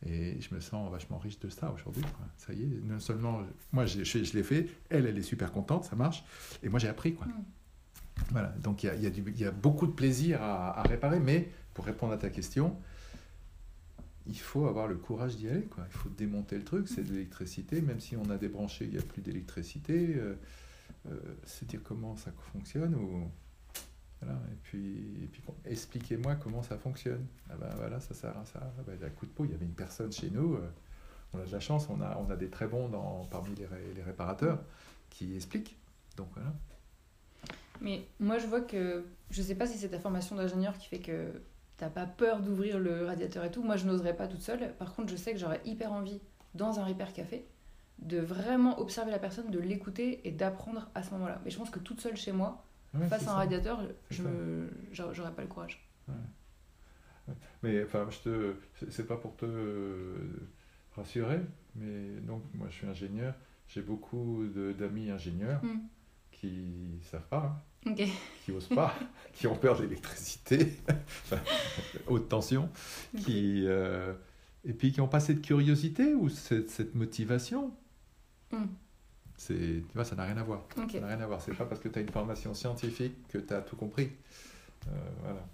Et 0.04 0.38
je 0.42 0.54
me 0.54 0.60
sens 0.60 0.92
vachement 0.92 1.16
riche 1.16 1.38
de 1.38 1.48
ça 1.48 1.72
aujourd'hui. 1.72 2.04
Ça 2.36 2.52
y 2.52 2.64
est, 2.64 2.80
non 2.84 3.00
seulement 3.00 3.40
moi 3.72 3.86
je, 3.86 4.04
je, 4.04 4.18
l'ai 4.34 4.42
fait, 4.42 4.68
elle, 4.90 5.06
elle 5.06 5.16
est 5.16 5.22
super 5.22 5.50
contente, 5.50 5.84
ça 5.84 5.96
marche, 5.96 6.22
et 6.62 6.68
moi 6.68 6.78
j'ai 6.78 6.88
appris. 6.88 7.14
Quoi. 7.14 7.26
Mm. 7.26 7.44
Voilà, 8.30 8.48
donc 8.62 8.82
il 8.82 8.86
y 8.86 8.90
a, 8.90 8.94
y, 8.94 9.44
a 9.44 9.50
beaucoup 9.50 9.86
de 9.86 9.92
plaisir 9.92 10.42
à, 10.42 10.82
réparer, 10.82 11.20
mais 11.20 11.50
pour 11.74 11.84
répondre 11.84 12.12
à 12.12 12.18
ta 12.18 12.30
question, 12.30 12.76
il 14.26 14.38
faut 14.38 14.66
avoir 14.66 14.86
le 14.86 14.96
courage 14.96 15.36
d'y 15.36 15.48
aller. 15.48 15.64
Quoi. 15.64 15.84
Il 15.88 15.96
faut 15.96 16.08
démonter 16.08 16.56
le 16.56 16.64
truc, 16.64 16.88
c'est 16.88 17.02
de 17.02 17.12
l'électricité, 17.12 17.80
même 17.80 18.00
si 18.00 18.16
on 18.16 18.28
a 18.30 18.36
débranché, 18.36 18.86
il 18.86 18.92
n'y 18.92 18.98
a 18.98 19.02
plus 19.02 19.22
d'électricité. 19.22 20.14
Euh, 20.16 20.34
euh, 21.06 21.18
c'est 21.44 21.66
dire 21.66 21.80
comment 21.84 22.16
ça 22.16 22.32
fonctionne 22.52 22.94
ou 22.94 23.30
voilà, 24.22 24.38
et 24.50 24.56
puis, 24.62 25.22
et 25.22 25.26
puis 25.26 25.42
expliquez-moi 25.66 26.36
comment 26.36 26.62
ça 26.62 26.78
fonctionne. 26.78 27.26
Ah 27.50 27.56
ben 27.60 27.68
voilà, 27.76 28.00
ça 28.00 28.14
sert 28.14 28.36
à 28.38 28.44
ça. 28.46 28.60
Ah 28.78 28.82
ben, 28.86 28.98
à 29.04 29.10
coup 29.10 29.26
de 29.26 29.30
peau, 29.30 29.44
il 29.44 29.50
y 29.50 29.54
avait 29.54 29.66
une 29.66 29.74
personne 29.74 30.10
chez 30.12 30.30
nous. 30.30 30.54
Euh, 30.54 30.70
on 31.34 31.40
a 31.40 31.44
de 31.44 31.52
la 31.52 31.60
chance, 31.60 31.88
on 31.90 32.00
a, 32.00 32.16
on 32.16 32.30
a 32.30 32.36
des 32.36 32.48
très 32.48 32.66
bons 32.66 32.88
dans, 32.88 33.26
parmi 33.26 33.54
les, 33.56 33.66
les 33.94 34.02
réparateurs 34.02 34.62
qui 35.10 35.34
expliquent. 35.34 35.76
Donc 36.16 36.28
voilà. 36.34 36.54
Mais 37.80 38.06
moi, 38.20 38.38
je 38.38 38.46
vois 38.46 38.60
que 38.60 39.04
je 39.30 39.42
sais 39.42 39.54
pas 39.54 39.66
si 39.66 39.78
c'est 39.78 39.88
ta 39.88 39.98
formation 39.98 40.36
d'ingénieur 40.36 40.78
qui 40.78 40.88
fait 40.88 41.00
que 41.00 41.42
t'as 41.76 41.90
pas 41.90 42.06
peur 42.06 42.40
d'ouvrir 42.40 42.78
le 42.78 43.04
radiateur 43.04 43.44
et 43.44 43.50
tout. 43.50 43.62
Moi, 43.62 43.76
je 43.76 43.86
n'oserais 43.86 44.16
pas 44.16 44.28
toute 44.28 44.42
seule. 44.42 44.74
Par 44.76 44.94
contre, 44.94 45.10
je 45.10 45.16
sais 45.16 45.32
que 45.32 45.38
j'aurais 45.38 45.60
hyper 45.64 45.92
envie, 45.92 46.20
dans 46.54 46.78
un 46.78 46.84
repair 46.84 47.12
café, 47.12 47.46
de 47.98 48.18
vraiment 48.18 48.78
observer 48.78 49.10
la 49.10 49.18
personne, 49.18 49.50
de 49.50 49.58
l'écouter 49.58 50.26
et 50.26 50.30
d'apprendre 50.30 50.90
à 50.94 51.02
ce 51.02 51.10
moment-là. 51.12 51.40
Mais 51.44 51.50
je 51.50 51.58
pense 51.58 51.70
que 51.70 51.78
toute 51.80 52.00
seule 52.00 52.16
chez 52.16 52.32
moi, 52.32 52.64
face 53.08 53.26
à 53.26 53.32
un 53.32 53.34
radiateur, 53.34 53.82
je 54.10 54.22
j'aurais 54.92 55.32
pas 55.32 55.42
le 55.42 55.48
courage. 55.48 55.88
Mais 57.62 57.82
enfin, 57.84 58.06
je 58.10 58.18
te, 58.18 58.54
c'est 58.90 59.06
pas 59.06 59.16
pour 59.16 59.36
te 59.36 59.46
rassurer, 60.94 61.40
mais 61.74 62.20
donc 62.20 62.42
moi 62.54 62.68
je 62.70 62.74
suis 62.74 62.86
ingénieur, 62.86 63.34
j'ai 63.66 63.82
beaucoup 63.82 64.44
d'amis 64.78 65.10
ingénieurs 65.10 65.64
hmm. 65.64 65.80
Qui 66.48 67.06
savent 67.10 67.28
pas. 67.28 67.36
Hein 67.36 67.62
qui 68.44 68.52
n'osent 68.52 68.68
pas, 68.68 68.94
qui 69.32 69.46
ont 69.46 69.56
peur 69.56 69.76
de 69.76 69.82
l'électricité, 69.82 70.78
haute 72.06 72.28
tension, 72.28 72.70
qui, 73.18 73.64
euh, 73.66 74.14
et 74.64 74.72
puis 74.72 74.92
qui 74.92 75.00
n'ont 75.00 75.08
pas 75.08 75.20
cette 75.20 75.42
curiosité 75.42 76.14
ou 76.14 76.28
cette, 76.28 76.70
cette 76.70 76.94
motivation. 76.94 77.72
Mm. 78.52 78.64
C'est, 79.36 79.54
tu 79.54 79.94
vois, 79.94 80.04
ça 80.04 80.16
n'a 80.16 80.24
rien 80.24 80.36
à 80.36 80.42
voir. 80.42 80.62
Ça 80.74 81.00
n'a 81.00 81.08
rien 81.08 81.20
à 81.20 81.26
voir. 81.26 81.40
C'est 81.42 81.54
pas 81.54 81.64
parce 81.64 81.80
que 81.80 81.88
tu 81.88 81.98
as 81.98 82.02
une 82.02 82.08
formation 82.08 82.54
scientifique 82.54 83.14
que 83.28 83.38
tu 83.38 83.52
as 83.52 83.60
tout 83.60 83.76
compris. 83.76 84.10
Euh, 84.88 84.90
voilà. 85.22 85.46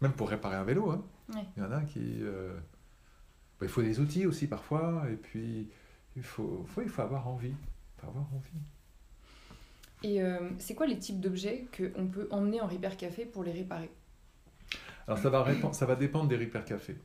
Même 0.00 0.12
pour 0.12 0.30
réparer 0.30 0.56
un 0.56 0.64
vélo, 0.64 0.90
hein. 0.90 1.04
il 1.56 1.62
y 1.62 1.66
en 1.66 1.72
a 1.72 1.82
qui. 1.82 2.18
Euh, 2.22 2.54
bah, 3.58 3.66
il 3.66 3.68
faut 3.68 3.82
des 3.82 3.98
outils 3.98 4.24
aussi 4.24 4.46
parfois, 4.46 5.04
et 5.10 5.16
puis 5.16 5.68
il 6.16 6.22
faut, 6.22 6.64
faut, 6.68 6.80
il 6.80 6.88
faut 6.88 7.02
avoir 7.02 7.26
envie. 7.26 7.48
Il 7.48 8.00
faut 8.00 8.06
avoir 8.06 8.32
envie. 8.32 8.62
Et 10.02 10.22
euh, 10.22 10.38
c'est 10.58 10.74
quoi 10.74 10.86
les 10.86 10.98
types 10.98 11.20
d'objets 11.20 11.66
qu'on 11.76 12.06
peut 12.06 12.28
emmener 12.30 12.60
en 12.60 12.66
Repair 12.66 12.96
Café 12.96 13.24
pour 13.24 13.42
les 13.42 13.52
réparer? 13.52 13.90
Alors 15.06 15.18
ça 15.18 15.30
va, 15.30 15.46
ça 15.72 15.86
va 15.86 15.96
dépendre 15.96 16.28
des 16.28 16.36
Repair 16.36 16.64
Café. 16.64 16.96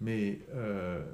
Mais 0.00 0.40
euh, 0.54 1.04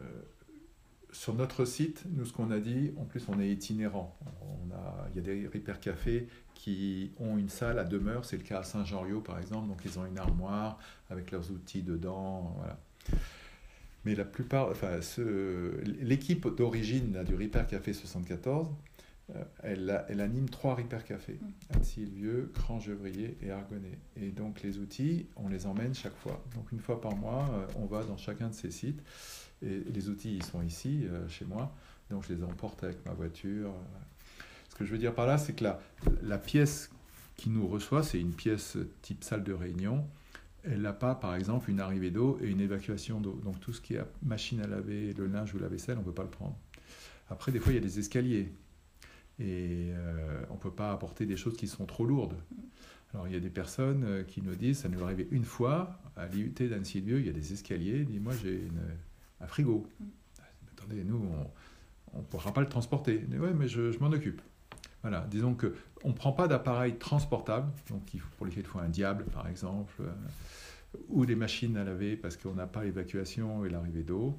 sur 1.13 1.35
notre 1.35 1.65
site, 1.65 2.05
nous 2.15 2.25
ce 2.25 2.33
qu'on 2.33 2.51
a 2.51 2.59
dit, 2.59 2.93
en 2.97 3.05
plus 3.05 3.29
on 3.29 3.41
est 3.41 3.49
itinérant. 3.49 4.17
On 4.43 4.75
a, 4.75 5.09
il 5.11 5.17
y 5.17 5.19
a 5.19 5.23
des 5.23 5.47
Repair 5.47 5.81
Café 5.81 6.29
qui 6.55 7.13
ont 7.19 7.37
une 7.37 7.49
salle 7.49 7.79
à 7.79 7.85
demeure, 7.85 8.25
c'est 8.25 8.37
le 8.37 8.43
cas 8.43 8.61
à 8.61 8.63
Saint-Jean-Rio 8.63 9.21
par 9.21 9.39
exemple, 9.39 9.69
donc 9.69 9.81
ils 9.85 9.99
ont 9.99 10.07
une 10.07 10.19
armoire 10.19 10.79
avec 11.11 11.31
leurs 11.31 11.51
outils 11.51 11.83
dedans. 11.83 12.55
Voilà. 12.57 12.79
Mais 14.05 14.15
la 14.15 14.25
plupart, 14.25 14.71
enfin, 14.71 15.01
l'équipe 16.01 16.47
d'origine 16.57 17.25
du 17.25 17.35
Repair 17.35 17.67
Café 17.67 17.93
74, 17.93 18.69
euh, 18.69 18.71
elle, 19.63 20.05
elle, 20.09 20.21
anime 20.21 20.49
trois 20.49 20.77
Café, 20.77 21.35
mm. 21.35 21.75
Annecy-Vieux, 21.75 22.53
Cran-Gevrier 22.55 23.37
et 23.43 23.51
Argonnet. 23.51 23.99
Et 24.17 24.31
donc 24.31 24.63
les 24.63 24.79
outils, 24.79 25.27
on 25.37 25.49
les 25.49 25.67
emmène 25.67 25.95
chaque 25.95 26.17
fois. 26.17 26.45
Donc 26.55 26.71
une 26.73 26.81
fois 26.81 27.01
par 27.01 27.17
mois, 27.17 27.49
euh, 27.53 27.67
on 27.77 27.87
va 27.87 28.05
dans 28.05 28.17
chacun 28.17 28.49
de 28.49 28.55
ces 28.55 28.71
sites. 28.71 29.03
Et 29.63 29.81
les 29.93 30.09
outils, 30.09 30.37
ils 30.37 30.45
sont 30.45 30.63
ici, 30.63 31.07
euh, 31.07 31.29
chez 31.29 31.45
moi. 31.45 31.75
Donc 32.11 32.25
je 32.29 32.35
les 32.35 32.45
emporte 32.45 32.85
avec 32.85 33.05
ma 33.05 33.13
voiture. 33.13 33.73
Ce 34.69 34.77
que 34.77 34.85
je 34.85 34.93
veux 34.93 34.99
dire 34.99 35.15
par 35.15 35.27
là, 35.27 35.39
c'est 35.39 35.55
que 35.55 35.65
la, 35.65 35.81
la 36.23 36.39
pièce 36.39 36.91
qui 37.37 37.51
nous 37.51 37.67
reçoit, 37.67 38.03
c'est 38.03 38.21
une 38.21 38.33
pièce 38.33 38.77
type 39.03 39.25
salle 39.25 39.43
de 39.43 39.53
réunion. 39.53 40.07
Elle 40.63 40.83
n'a 40.83 40.93
pas, 40.93 41.15
par 41.15 41.35
exemple, 41.35 41.71
une 41.71 41.81
arrivée 41.81 42.11
d'eau 42.11 42.39
et 42.43 42.49
une 42.49 42.61
évacuation 42.61 43.21
d'eau. 43.21 43.41
Donc 43.45 43.61
tout 43.61 43.73
ce 43.73 43.81
qui 43.81 43.95
est 43.95 44.05
machine 44.23 44.61
à 44.61 44.67
laver, 44.67 45.13
le 45.15 45.27
linge 45.27 45.55
ou 45.55 45.59
la 45.59 45.69
vaisselle, 45.69 45.97
on 45.97 46.01
ne 46.01 46.05
peut 46.05 46.13
pas 46.13 46.25
le 46.25 46.31
prendre. 46.31 46.57
Après, 47.29 47.51
des 47.51 47.59
fois, 47.59 47.73
il 47.73 47.77
y 47.77 47.79
a 47.79 47.83
des 47.83 47.99
escaliers. 47.99 48.53
Et 49.39 49.91
euh, 49.91 50.45
on 50.51 50.55
ne 50.55 50.59
peut 50.59 50.71
pas 50.71 50.93
apporter 50.93 51.27
des 51.27 51.37
choses 51.37 51.57
qui 51.57 51.67
sont 51.67 51.87
trop 51.87 52.07
lourdes. 52.07 52.37
Alors 53.13 53.29
il 53.29 53.35
y 53.35 53.37
a 53.37 53.41
des 53.41 53.51
personnes 53.51 54.05
euh, 54.05 54.23
qui 54.23 54.43
nous 54.43 54.55
disent, 54.55 54.79
ça 54.79 54.89
nous 54.89 55.01
est 55.01 55.03
arrivé 55.03 55.29
une 55.31 55.45
fois, 55.45 55.99
à 56.17 56.27
l'IUT 56.27 56.55
d'Annecy-Vieux, 56.59 57.21
il 57.21 57.27
y 57.27 57.31
a 57.31 57.33
des 57.33 57.53
escaliers, 57.53 58.05
dis 58.05 58.19
moi 58.19 58.33
j'ai 58.43 58.69
un 59.41 59.47
frigo. 59.47 59.87
Attendez, 60.73 61.05
nous, 61.05 61.23
on 62.13 62.19
ne 62.19 62.25
pourra 62.25 62.53
pas 62.53 62.61
le 62.61 62.69
transporter. 62.69 63.27
Oui, 63.31 63.49
mais 63.55 63.69
je, 63.69 63.93
je 63.93 63.99
m'en 63.99 64.09
occupe. 64.09 64.41
Voilà, 65.03 65.27
disons 65.31 65.55
qu'on 65.55 66.09
ne 66.09 66.15
prend 66.15 66.33
pas 66.33 66.49
d'appareil 66.49 66.97
transportable, 66.97 67.71
donc 67.91 68.03
pour 68.37 68.47
lesquels 68.47 68.65
il 68.65 68.69
faut 68.69 68.81
un 68.81 68.89
diable 68.89 69.25
par 69.27 69.47
exemple, 69.47 69.95
euh, 70.01 70.13
ou 71.09 71.27
des 71.27 71.37
machines 71.37 71.77
à 71.77 71.85
laver 71.85 72.17
parce 72.17 72.37
qu'on 72.37 72.55
n'a 72.55 72.67
pas 72.67 72.83
l'évacuation 72.83 73.65
et 73.65 73.69
l'arrivée 73.69 74.03
d'eau 74.03 74.37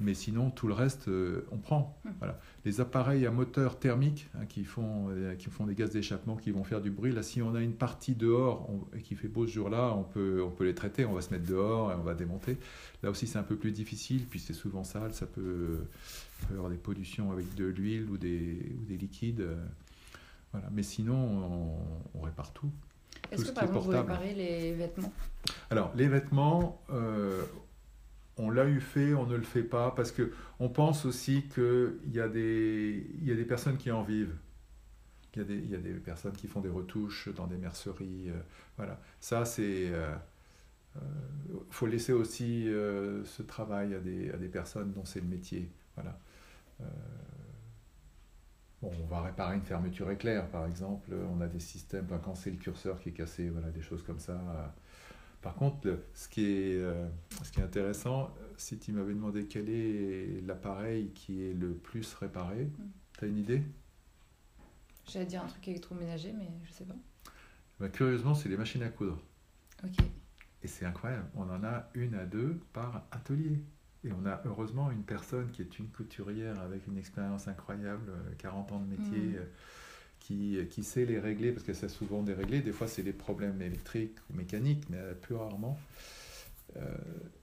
mais 0.00 0.14
sinon 0.14 0.50
tout 0.50 0.68
le 0.68 0.74
reste 0.74 1.08
euh, 1.08 1.46
on 1.50 1.58
prend. 1.58 2.00
Hum. 2.04 2.12
Voilà. 2.18 2.38
Les 2.64 2.80
appareils 2.80 3.26
à 3.26 3.30
moteur 3.30 3.78
thermique 3.78 4.28
hein, 4.34 4.46
qui, 4.46 4.64
font, 4.64 5.08
euh, 5.10 5.34
qui 5.34 5.50
font 5.50 5.66
des 5.66 5.74
gaz 5.74 5.90
d'échappement 5.90 6.36
qui 6.36 6.50
vont 6.50 6.64
faire 6.64 6.80
du 6.80 6.90
bruit, 6.90 7.12
là 7.12 7.22
si 7.22 7.42
on 7.42 7.54
a 7.54 7.60
une 7.60 7.72
partie 7.72 8.14
dehors 8.14 8.68
et 8.96 9.02
qui 9.02 9.14
fait 9.14 9.28
beau 9.28 9.46
ce 9.46 9.52
jour-là, 9.52 9.94
on 9.96 10.04
peut, 10.04 10.42
on 10.42 10.50
peut 10.50 10.64
les 10.64 10.74
traiter, 10.74 11.04
on 11.04 11.14
va 11.14 11.20
se 11.20 11.30
mettre 11.30 11.46
dehors 11.46 11.90
et 11.92 11.94
on 11.94 12.02
va 12.02 12.14
démonter. 12.14 12.58
Là 13.02 13.10
aussi 13.10 13.26
c'est 13.26 13.38
un 13.38 13.44
peu 13.44 13.56
plus 13.56 13.72
difficile, 13.72 14.24
puis 14.28 14.38
c'est 14.38 14.52
souvent 14.52 14.84
sale, 14.84 15.14
ça 15.14 15.26
peut, 15.26 15.78
y 16.50 16.54
avoir 16.54 16.70
des 16.70 16.76
pollutions 16.76 17.32
avec 17.32 17.54
de 17.54 17.64
l'huile 17.64 18.08
ou 18.10 18.18
des, 18.18 18.72
ou 18.80 18.84
des 18.84 18.96
liquides. 18.96 19.40
Euh, 19.40 19.56
voilà. 20.52 20.68
Mais 20.72 20.82
sinon 20.82 21.76
on, 22.14 22.20
répare 22.20 22.52
tout. 22.52 22.70
Est-ce 23.32 23.46
que 23.46 23.50
par 23.50 23.64
exemple 23.64 23.84
vous 23.84 23.90
réparez 23.90 24.34
les 24.34 24.72
vêtements? 24.72 25.12
Alors 25.70 25.92
les 25.94 26.08
vêtements 26.08 26.80
on 28.38 28.50
l'a 28.50 28.66
eu 28.66 28.80
fait, 28.80 29.14
on 29.14 29.26
ne 29.26 29.36
le 29.36 29.42
fait 29.42 29.62
pas, 29.62 29.90
parce 29.90 30.12
que 30.12 30.32
on 30.60 30.68
pense 30.68 31.04
aussi 31.04 31.48
qu'il 31.48 32.12
y, 32.12 32.20
a 32.20 32.28
des, 32.28 33.44
personnes 33.48 33.76
qui 33.76 33.90
en 33.90 34.02
vivent. 34.02 34.34
Il 35.34 35.70
y, 35.70 35.74
a 35.74 35.78
des, 35.78 35.92
personnes 35.94 36.32
qui 36.32 36.46
font 36.46 36.60
des 36.60 36.68
retouches 36.68 37.28
dans 37.34 37.46
des 37.46 37.56
merceries. 37.56 38.30
Euh, 38.30 38.40
voilà. 38.76 39.00
Ça, 39.20 39.44
c'est. 39.44 39.90
Euh, 39.90 40.14
euh, 40.96 41.00
faut 41.70 41.86
laisser 41.86 42.12
aussi 42.12 42.64
ce 42.66 43.42
travail 43.42 43.94
à 43.94 44.00
des, 44.00 44.48
personnes 44.48 44.92
dont 44.92 45.04
c'est 45.04 45.20
le 45.20 45.28
métier. 45.28 45.70
Voilà. 45.94 46.18
On 48.80 49.06
va 49.10 49.22
réparer 49.22 49.56
une 49.56 49.62
fermeture 49.62 50.10
éclair, 50.10 50.48
par 50.48 50.64
exemple. 50.66 51.10
On 51.36 51.40
a 51.40 51.48
des 51.48 51.60
systèmes, 51.60 52.06
quand 52.24 52.36
c'est 52.36 52.50
le 52.50 52.56
curseur 52.56 53.00
qui 53.00 53.08
est 53.08 53.12
cassé, 53.12 53.48
voilà, 53.48 53.70
des 53.70 53.82
choses 53.82 54.02
comme 54.02 54.20
ça. 54.20 54.40
Par 55.40 55.54
contre, 55.54 56.00
ce 56.14 56.28
qui 56.28 56.46
est, 56.46 56.76
euh, 56.76 57.08
ce 57.44 57.52
qui 57.52 57.60
est 57.60 57.62
intéressant, 57.62 58.34
si 58.56 58.78
tu 58.78 58.92
m'avais 58.92 59.14
demandé 59.14 59.46
quel 59.46 59.68
est 59.70 60.40
l'appareil 60.44 61.12
qui 61.14 61.44
est 61.44 61.52
le 61.52 61.74
plus 61.74 62.12
réparé, 62.14 62.64
mm. 62.64 62.90
tu 63.18 63.24
as 63.24 63.28
une 63.28 63.38
idée? 63.38 63.62
J'allais 65.06 65.26
dire 65.26 65.42
un 65.42 65.46
truc 65.46 65.66
électroménager, 65.68 66.32
mais 66.32 66.50
je 66.64 66.72
sais 66.72 66.84
pas. 66.84 66.96
Bah, 67.78 67.88
curieusement, 67.88 68.34
c'est 68.34 68.48
les 68.48 68.56
machines 68.56 68.82
à 68.82 68.88
coudre. 68.88 69.18
Ok. 69.84 70.04
Et 70.62 70.66
c'est 70.66 70.84
incroyable, 70.84 71.28
on 71.36 71.48
en 71.48 71.62
a 71.62 71.88
une 71.94 72.14
à 72.14 72.26
deux 72.26 72.60
par 72.72 73.06
atelier. 73.12 73.62
Et 74.04 74.12
on 74.12 74.26
a 74.26 74.40
heureusement 74.44 74.90
une 74.90 75.02
personne 75.02 75.50
qui 75.50 75.62
est 75.62 75.78
une 75.78 75.88
couturière 75.88 76.60
avec 76.60 76.86
une 76.86 76.98
expérience 76.98 77.48
incroyable, 77.48 78.12
40 78.38 78.70
euh, 78.70 78.74
ans 78.74 78.80
de 78.80 78.86
métier. 78.86 79.20
Mm. 79.20 79.46
Qui, 80.28 80.58
qui, 80.68 80.84
sait 80.84 81.06
les 81.06 81.18
régler, 81.18 81.52
parce 81.52 81.64
que 81.64 81.72
c'est 81.72 81.88
souvent 81.88 82.22
déréglé. 82.22 82.60
Des 82.60 82.72
fois, 82.72 82.86
c'est 82.86 83.02
des 83.02 83.14
problèmes 83.14 83.62
électriques 83.62 84.18
ou 84.28 84.36
mécaniques, 84.36 84.84
mais 84.90 84.98
plus 85.22 85.34
rarement. 85.34 85.78
Euh, 86.76 86.80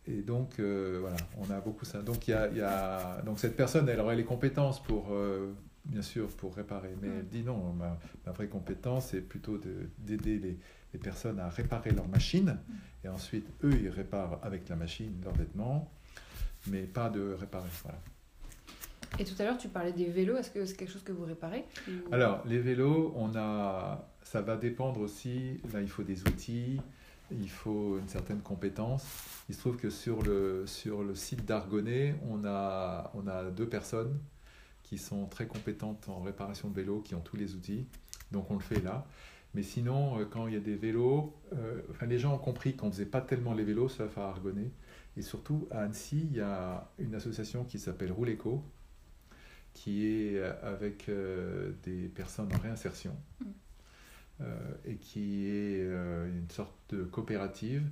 et 0.08 0.22
donc, 0.22 0.60
euh, 0.60 1.00
voilà, 1.02 1.18
on 1.38 1.50
a 1.52 1.60
beaucoup 1.60 1.86
ça. 1.86 2.02
Donc, 2.02 2.28
y 2.28 2.34
a, 2.34 2.48
y 2.50 2.62
a, 2.62 3.22
donc 3.26 3.40
cette 3.40 3.56
personne, 3.56 3.90
elle 3.90 4.00
aurait 4.00 4.16
les 4.16 4.24
compétences 4.24 4.82
pour, 4.84 5.08
euh, 5.12 5.54
bien 5.86 6.02
sûr, 6.02 6.28
pour 6.30 6.56
réparer. 6.56 6.96
Mais 7.02 7.08
elle 7.08 7.28
dit 7.28 7.44
non, 7.44 7.74
ma, 7.74 7.98
ma 8.26 8.32
vraie 8.32 8.48
compétence, 8.48 9.08
c'est 9.08 9.22
plutôt 9.22 9.58
d'aider 9.58 10.38
les, 10.38 10.58
les, 10.94 11.00
personnes 11.00 11.40
à 11.40 11.50
réparer 11.50 11.92
leurs 11.92 12.08
machines. 12.08 12.58
Et 13.04 13.08
ensuite, 13.08 13.48
eux, 13.64 13.74
ils 13.82 13.90
réparent 13.90 14.40
avec 14.44 14.70
la 14.70 14.76
machine 14.76 15.14
leurs 15.24 15.36
vêtements, 15.36 15.92
mais 16.68 16.84
pas 16.84 17.10
de 17.10 17.34
réparer. 17.34 17.70
Et 19.18 19.24
tout 19.24 19.36
à 19.40 19.46
l'heure, 19.46 19.58
tu 19.58 19.70
parlais 19.70 19.94
des 19.94 20.06
vélos. 20.06 20.36
Est-ce 20.36 20.52
que 20.52 20.66
c'est 20.66 20.76
quelque 20.76 20.92
chose 20.92 21.04
que 21.04 21.12
vous 21.12 21.26
réparez 21.26 21.64
Alors, 22.12 22.42
les 22.46 22.60
vélos, 22.60 23.14
on 23.16 23.36
a, 23.36 24.10
ça 24.24 24.42
va 24.42 24.58
dépendre 24.58 25.00
aussi. 25.00 25.62
Là, 25.74 25.82
il 25.82 25.90
faut 25.90 26.04
des 26.04 26.22
outils, 26.24 26.82
il 27.32 27.50
faut 27.50 27.98
une 27.98 28.08
certaine 28.08 28.42
compétence. 28.42 29.06
Il 29.48 29.56
se 29.56 29.60
trouve 29.60 29.78
que 29.78 29.90
sur 29.90 30.22
le, 30.22 30.66
sur 30.68 31.04
le 31.04 31.16
site 31.16 31.46
d'Argonnet, 31.46 32.16
on 32.30 32.44
a, 32.46 33.12
on 33.14 33.28
a 33.28 33.46
deux 33.46 33.68
personnes 33.70 34.20
qui 34.84 34.98
sont 34.98 35.26
très 35.28 35.48
compétentes 35.48 36.10
en 36.10 36.22
réparation 36.22 36.70
de 36.70 36.76
vélos, 36.76 37.00
qui 37.00 37.16
ont 37.16 37.22
tous 37.22 37.38
les 37.38 37.56
outils. 37.56 37.88
Donc, 38.32 38.52
on 38.52 38.56
le 38.56 38.62
fait 38.64 38.82
là. 38.82 39.06
Mais 39.54 39.64
sinon, 39.64 40.20
euh, 40.20 40.26
quand 40.30 40.48
il 40.48 40.54
y 40.54 40.58
a 40.58 40.60
des 40.60 40.76
vélos, 40.76 41.34
euh, 41.54 41.82
enfin, 41.90 42.06
les 42.06 42.20
gens 42.20 42.36
ont 42.36 42.40
compris 42.40 42.76
qu'on 42.76 42.88
ne 42.88 42.92
faisait 42.92 43.06
pas 43.06 43.22
tellement 43.22 43.54
les 43.54 43.64
vélos, 43.64 43.88
sauf 43.88 44.18
à 44.18 44.28
Argonnet. 44.28 44.72
Et 45.16 45.22
surtout, 45.22 45.68
à 45.72 45.84
Annecy, 45.84 46.28
il 46.30 46.36
y 46.36 46.42
a 46.42 46.92
une 47.00 47.16
association 47.16 47.64
qui 47.64 47.80
s'appelle 47.80 48.12
Rouleco, 48.12 48.62
qui 49.76 50.08
est 50.08 50.42
avec 50.64 51.12
des 51.84 52.08
personnes 52.08 52.50
en 52.52 52.58
réinsertion 52.58 53.16
mm. 53.42 54.44
et 54.86 54.96
qui 54.96 55.46
est 55.46 55.84
une 55.84 56.50
sorte 56.50 56.74
de 56.90 57.04
coopérative 57.04 57.84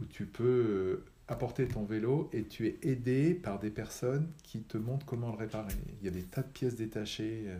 où 0.00 0.04
tu 0.04 0.26
peux 0.26 1.02
apporter 1.30 1.68
ton 1.68 1.84
vélo 1.84 2.28
et 2.32 2.42
tu 2.42 2.66
es 2.66 2.78
aidé 2.82 3.34
par 3.34 3.60
des 3.60 3.70
personnes 3.70 4.28
qui 4.42 4.62
te 4.62 4.76
montrent 4.76 5.06
comment 5.06 5.30
le 5.30 5.36
réparer. 5.36 5.72
Il 6.00 6.04
y 6.04 6.08
a 6.08 6.10
des 6.10 6.24
tas 6.24 6.42
de 6.42 6.48
pièces 6.48 6.74
détachées 6.74 7.44
euh, 7.46 7.58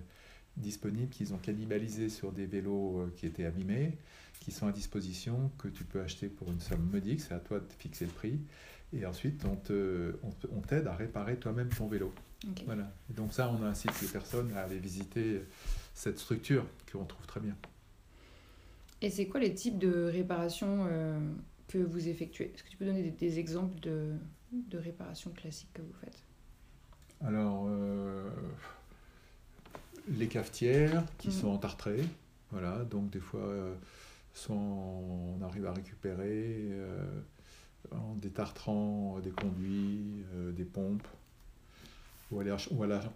disponibles 0.56 1.08
qu'ils 1.08 1.32
ont 1.32 1.38
cannibalisées 1.38 2.08
sur 2.08 2.32
des 2.32 2.46
vélos 2.46 2.98
euh, 2.98 3.14
qui 3.16 3.26
étaient 3.26 3.44
abîmés, 3.44 3.96
qui 4.40 4.50
sont 4.50 4.66
à 4.66 4.72
disposition, 4.72 5.52
que 5.56 5.68
tu 5.68 5.84
peux 5.84 6.00
acheter 6.00 6.28
pour 6.28 6.50
une 6.50 6.58
somme 6.58 6.82
modique, 6.90 7.20
c'est 7.20 7.34
à 7.34 7.38
toi 7.38 7.60
de 7.60 7.72
fixer 7.78 8.06
le 8.06 8.10
prix. 8.10 8.40
Et 8.92 9.06
ensuite, 9.06 9.44
on, 9.44 9.54
te, 9.54 10.16
on, 10.24 10.60
t'aide 10.62 10.88
à 10.88 10.94
réparer 10.94 11.36
toi-même 11.36 11.68
ton 11.68 11.86
vélo. 11.86 12.12
Voilà. 12.64 12.90
donc 13.10 13.34
ça, 13.34 13.50
on 13.50 13.62
incite 13.64 14.00
les 14.00 14.08
personnes 14.08 14.52
à 14.56 14.62
aller 14.62 14.78
visiter 14.78 15.42
cette 15.94 16.18
structure 16.18 16.64
qu'on 16.90 17.04
trouve 17.04 17.26
très 17.26 17.40
bien. 17.40 17.54
Et 19.02 19.10
c'est 19.10 19.26
quoi 19.26 19.40
les 19.40 19.54
types 19.54 19.78
de 19.78 20.04
réparations 20.04 20.86
euh, 20.90 21.18
que 21.68 21.78
vous 21.78 22.08
effectuez? 22.08 22.52
Est-ce 22.54 22.62
que 22.62 22.68
tu 22.70 22.76
peux 22.76 22.86
donner 22.86 23.10
des, 23.10 23.38
exemples 23.38 23.78
de, 23.80 24.14
de 24.52 24.78
réparations 24.78 25.30
classiques 25.30 25.72
que 25.74 25.82
vous 25.82 25.94
faites? 26.00 26.22
Alors, 27.22 27.66
euh, 27.68 28.30
les 30.08 30.26
cafetières 30.26 31.04
qui 31.18 31.28
mhm. 31.28 31.34
sont 31.34 31.48
entartrées, 31.48 32.04
voilà, 32.50 32.84
donc 32.84 33.10
des 33.10 33.20
fois, 33.20 33.40
euh, 33.40 33.74
on 34.48 35.38
arrive 35.42 35.66
à 35.66 35.72
récupérer 35.72 36.68
euh, 36.70 37.04
en 37.92 38.14
détartrant 38.14 39.18
des 39.20 39.30
conduits, 39.30 40.24
des 40.52 40.64
pompes. 40.64 41.06
Ou, 42.30 42.42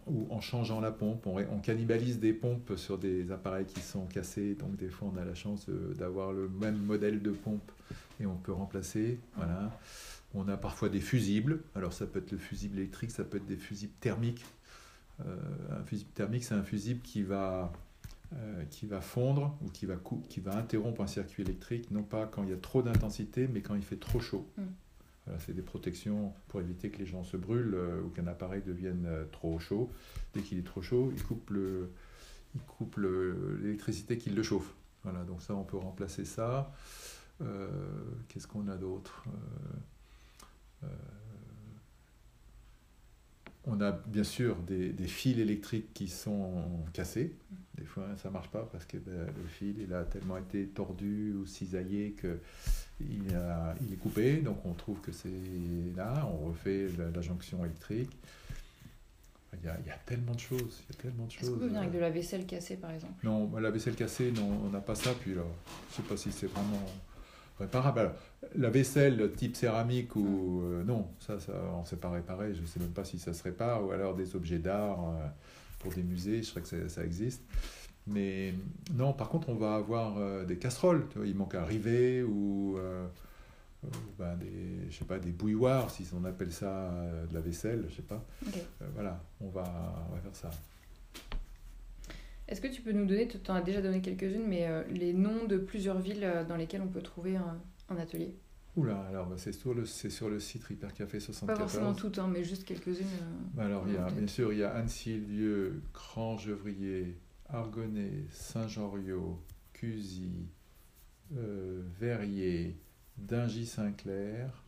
ou, 0.07 0.27
en 0.31 0.40
changeant 0.40 0.81
la 0.81 0.90
pompe, 0.90 1.27
on, 1.27 1.59
cannibalise 1.61 2.18
des 2.18 2.33
pompes 2.33 2.72
sur 2.77 2.98
des 2.98 3.31
appareils 3.31 3.66
qui 3.66 3.81
sont 3.81 4.07
cassés, 4.07 4.55
donc 4.55 4.77
des 4.77 4.88
fois 4.88 5.12
on 5.14 5.16
a 5.16 5.24
la 5.24 5.35
chance 5.35 5.68
d'avoir 5.68 6.33
le 6.33 6.48
même 6.48 6.79
modèle 6.79 7.22
de 7.22 7.31
pompe 7.31 7.70
et 8.20 8.27
on 8.27 8.37
peut 8.37 8.53
remplacer. 8.53 9.18
Voilà. 9.37 9.79
On 10.35 10.48
a 10.48 10.57
parfois 10.57 10.88
des 10.88 11.00
fusibles. 11.00 11.61
Alors 11.74 11.92
ça 11.92 12.07
peut 12.07 12.18
être 12.18 12.33
le 12.33 12.38
fusible 12.38 12.79
électrique, 12.79 13.11
ça 13.11 13.24
peut 13.24 13.37
être 13.37 13.46
des 13.46 13.57
fusibles 13.57 13.94
thermiques. 14.00 14.44
Euh, 15.24 15.37
un 15.70 15.85
fusible 15.85 16.11
thermique, 16.11 16.44
c'est 16.44 16.55
un 16.55 16.64
fusible 16.64 17.00
qui 17.00 17.22
va, 17.22 17.72
euh, 18.35 18.64
qui 18.64 18.87
va 18.87 19.00
fondre 19.00 19.57
ou 19.62 19.68
qui 19.68 19.87
va, 19.87 19.94
qui 20.29 20.40
va 20.40 20.57
interrompre 20.57 21.03
un 21.03 21.07
circuit 21.07 21.44
électrique, 21.44 21.90
non 21.90 22.03
pas 22.03 22.27
quand 22.27 22.42
il 22.42 22.50
y 22.50 22.53
a 22.53 22.57
trop 22.57 22.83
d'intensité, 22.83 23.48
mais 23.53 23.61
quand 23.61 23.77
il 23.77 23.83
fait 23.83 23.96
trop 23.96 24.18
chaud. 24.18 24.46
Mm. 24.57 24.62
C'est 25.38 25.54
des 25.54 25.62
protections 25.62 26.34
pour 26.48 26.60
éviter 26.60 26.90
que 26.90 26.98
les 26.98 27.06
gens 27.06 27.24
se 27.24 27.38
brûlent 27.38 27.74
euh, 27.74 28.02
ou 28.02 28.10
qu'un 28.10 28.26
appareil 28.26 28.60
devienne 28.60 29.08
trop 29.32 29.58
chaud. 29.58 29.90
Dès 30.34 30.42
qu'il 30.42 30.58
est 30.58 30.66
trop 30.66 30.82
chaud, 30.82 31.12
il 31.16 31.22
coupe 31.22 31.48
le, 31.50 31.90
il 32.54 32.60
coupe 32.62 32.98
l'électricité 32.98 34.18
qui 34.18 34.30
le 34.30 34.42
chauffe. 34.42 34.74
Voilà, 35.02 35.22
donc 35.24 35.42
ça, 35.42 35.54
on 35.54 35.64
peut 35.64 35.76
remplacer 35.76 36.24
ça. 36.24 36.72
Euh, 37.42 37.68
qu'est-ce 38.28 38.46
qu'on 38.46 38.68
a 38.68 38.76
d'autre? 38.76 39.24
Euh, 39.26 40.87
euh, 40.87 40.88
on 43.66 43.80
a 43.80 43.92
bien 43.92 44.24
sûr 44.24 44.56
des, 44.56 44.92
fils 45.06 45.38
électriques 45.38 45.92
qui 45.94 46.08
sont 46.08 46.84
cassés. 46.92 47.34
Des 47.76 47.84
fois, 47.84 48.06
ça 48.16 48.28
ne 48.28 48.34
marche 48.34 48.50
pas 48.50 48.68
parce 48.70 48.84
que 48.84 48.98
ben, 48.98 49.26
le 49.26 49.48
fil 49.48 49.78
il 49.80 49.92
a 49.94 50.04
tellement 50.04 50.37
été 50.37 50.66
tordu 50.66 51.32
ou 51.34 51.46
cisaillé 51.46 52.14
qu'il 52.14 53.34
coupé. 54.04 54.36
Donc, 54.36 54.58
on 54.64 54.74
trouve 54.74 55.00
que 55.00 55.12
c'est 55.12 55.28
là. 55.96 56.28
On 56.30 56.48
refait 56.48 56.88
la, 56.98 57.22
jonction 57.22 57.64
électrique. 57.64 58.10
Il 59.62 59.66
y, 59.66 59.90
a, 59.90 59.96
tellement 60.04 60.34
de 60.34 60.40
choses. 60.40 60.82
Il 60.88 60.94
y 60.94 60.98
a 60.98 61.02
tellement 61.02 61.24
de 61.24 61.30
choses. 61.30 61.42
Est-ce 61.42 61.50
qu'on 61.50 61.58
peut 61.58 61.66
venir 61.66 61.80
avec 61.80 61.92
de 61.92 61.98
la 61.98 62.10
vaisselle 62.10 62.44
cassée, 62.44 62.76
par 62.76 62.90
exemple? 62.90 63.14
Non, 63.22 63.50
la 63.58 63.70
vaisselle 63.70 63.94
cassée, 63.94 64.30
non, 64.30 64.60
on 64.66 64.68
n'a 64.68 64.80
pas 64.80 64.94
ça. 64.94 65.12
Puis 65.18 65.34
là, 65.34 65.42
je 65.90 65.92
ne 65.92 66.02
sais 66.02 66.08
pas 66.08 66.16
si 66.18 66.32
c'est 66.32 66.48
vraiment 66.48 66.84
réparable. 67.58 68.12
la 68.56 68.68
vaisselle 68.68 69.32
type 69.36 69.56
céramique 69.56 70.16
ou 70.16 70.62
euh, 70.64 70.84
non, 70.84 71.08
ça, 71.20 71.38
ça 71.38 71.52
on 71.76 71.80
ne 71.80 71.86
sait 71.86 71.96
pas 71.96 72.10
réparer. 72.10 72.52
Je 72.52 72.60
ne 72.60 72.66
sais 72.66 72.80
même 72.80 72.92
pas 72.92 73.04
si 73.04 73.18
ça 73.18 73.32
se 73.32 73.42
répare 73.42 73.86
ou 73.86 73.92
alors 73.92 74.14
des 74.14 74.36
objets 74.36 74.58
d'art 74.58 74.98
euh, 75.00 75.26
pour 75.78 75.92
des 75.92 76.02
musées. 76.02 76.42
Je 76.42 76.50
crois 76.50 76.60
que 76.60 76.88
ça, 76.88 77.04
existe. 77.04 77.42
Mais 78.06 78.52
non, 78.92 79.14
par 79.14 79.30
contre, 79.30 79.48
on 79.48 79.54
va 79.54 79.76
avoir 79.76 80.18
euh, 80.18 80.44
des 80.44 80.58
casseroles. 80.58 81.06
il 81.24 81.34
manque 81.34 81.54
un 81.54 81.64
rivet 81.64 82.22
ou 82.22 82.76
ben 84.18 84.37
des, 84.37 84.90
je 84.90 84.97
sais 84.97 85.05
pas, 85.05 85.18
des 85.18 85.33
bouilloires, 85.33 85.90
si 85.90 86.05
on 86.14 86.25
appelle 86.25 86.53
ça 86.53 86.92
de 87.29 87.35
la 87.35 87.40
vaisselle, 87.40 87.87
je 87.88 87.97
sais 87.97 88.03
pas. 88.03 88.25
voilà, 88.94 89.23
on 89.40 89.49
va, 89.49 89.64
on 90.11 90.14
va 90.14 90.20
faire 90.20 90.35
ça. 90.35 90.51
Est-ce 92.47 92.61
que 92.61 92.68
tu 92.68 92.83
peux 92.83 92.92
nous 92.92 93.07
donner, 93.07 93.27
tu 93.27 93.38
en 93.51 93.55
as 93.55 93.62
déjà 93.62 93.81
donné 93.81 94.01
quelques-unes, 94.03 94.47
mais 94.47 94.66
euh, 94.66 94.85
les 94.90 95.14
noms 95.14 95.47
de 95.47 95.57
plusieurs 95.57 95.99
villes 95.99 96.25
euh, 96.25 96.44
dans 96.44 96.57
lesquelles 96.57 96.83
on 96.83 96.88
peut 96.88 97.01
trouver 97.01 97.37
un, 97.37 97.97
atelier? 97.97 98.35
Oula, 98.77 99.01
alors 99.09 99.27
bah, 99.27 99.37
c'est 99.38 99.53
sur, 99.53 99.73
le, 99.73 99.87
sur 99.87 100.29
le 100.29 100.40
site 100.40 100.62
Café 100.94 101.20
74. 101.20 101.47
Pas 101.47 101.57
forcément 101.57 101.94
toutes, 101.94 102.18
hein, 102.18 102.29
mais 102.31 102.44
juste 102.44 102.64
quelques-unes. 102.64 103.07
Euh, 103.07 103.37
bah, 103.55 103.64
alors, 103.64 103.85
il 103.87 103.94
y 103.94 103.97
a, 103.97 104.11
bien 104.11 104.27
sûr, 104.27 104.53
il 104.53 104.59
y 104.59 104.62
a 104.62 104.75
Annecy-Lieu, 104.75 105.81
Cran-Gevrier, 105.94 107.16
Argonnet, 107.49 108.25
Saint-Jean-Riot, 108.31 109.40
Cusy, 109.73 110.49
Verrier, 111.31 112.77
Dingy-Saint-Clair, 113.18 114.64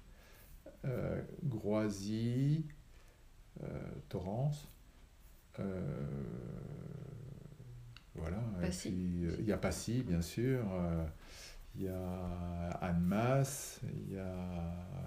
Groisy, 1.44 2.64
Torrance. 4.08 4.68
Voilà. 8.18 8.38
Passy. 8.60 9.24
Euh, 9.24 9.36
il 9.38 9.46
y 9.46 9.52
a 9.52 9.56
Passy, 9.56 10.02
bien 10.02 10.22
sûr. 10.22 10.64
Euh, 10.72 11.04
il 11.74 11.82
y 11.84 11.88
a 11.88 12.70
Annemasse, 12.80 13.80
il 13.94 14.14
y 14.14 14.18
a. 14.18 14.34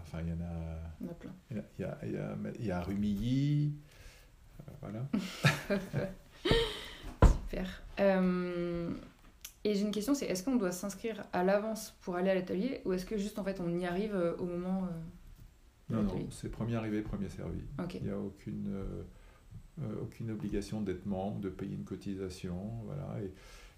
Enfin, 0.02 0.20
il 0.22 0.30
y 0.30 0.34
en 0.34 0.42
a. 0.42 0.80
Il 1.02 1.08
y 1.08 1.10
a 1.10 1.14
plein. 1.14 1.34
Il 1.50 1.58
y 1.58 1.84
a, 1.84 1.98
il 2.04 2.12
y 2.12 2.18
a, 2.18 2.38
il 2.60 2.66
y 2.66 2.72
a 2.72 2.82
Rumilly. 2.82 3.74
Euh, 4.60 4.72
voilà. 4.82 5.08
Super. 7.24 7.82
Et 9.70 9.76
j'ai 9.76 9.82
une 9.82 9.92
question 9.92 10.14
c'est 10.14 10.26
est-ce 10.26 10.44
qu'on 10.44 10.56
doit 10.56 10.72
s'inscrire 10.72 11.24
à 11.34 11.44
l'avance 11.44 11.96
pour 12.02 12.16
aller 12.16 12.30
à 12.30 12.36
l'atelier 12.36 12.82
ou 12.86 12.94
est-ce 12.94 13.06
que 13.06 13.18
juste 13.18 13.40
en 13.40 13.44
fait 13.44 13.60
on 13.60 13.78
y 13.78 13.86
arrive 13.86 14.16
au 14.40 14.46
moment. 14.46 14.88
non, 15.90 16.04
non, 16.04 16.28
c'est 16.32 16.50
premier 16.50 16.76
arrivé, 16.76 17.02
premier 17.02 17.30
servi. 17.30 17.62
Il 17.96 18.04
n'y 18.04 18.10
a 18.10 18.18
aucune. 18.20 18.84
Euh, 19.82 20.02
aucune 20.02 20.32
obligation 20.32 20.82
d'être 20.82 21.06
membre, 21.06 21.40
de 21.40 21.50
payer 21.50 21.76
une 21.76 21.86
cotisation. 21.86 22.70
Voilà. 22.86 23.16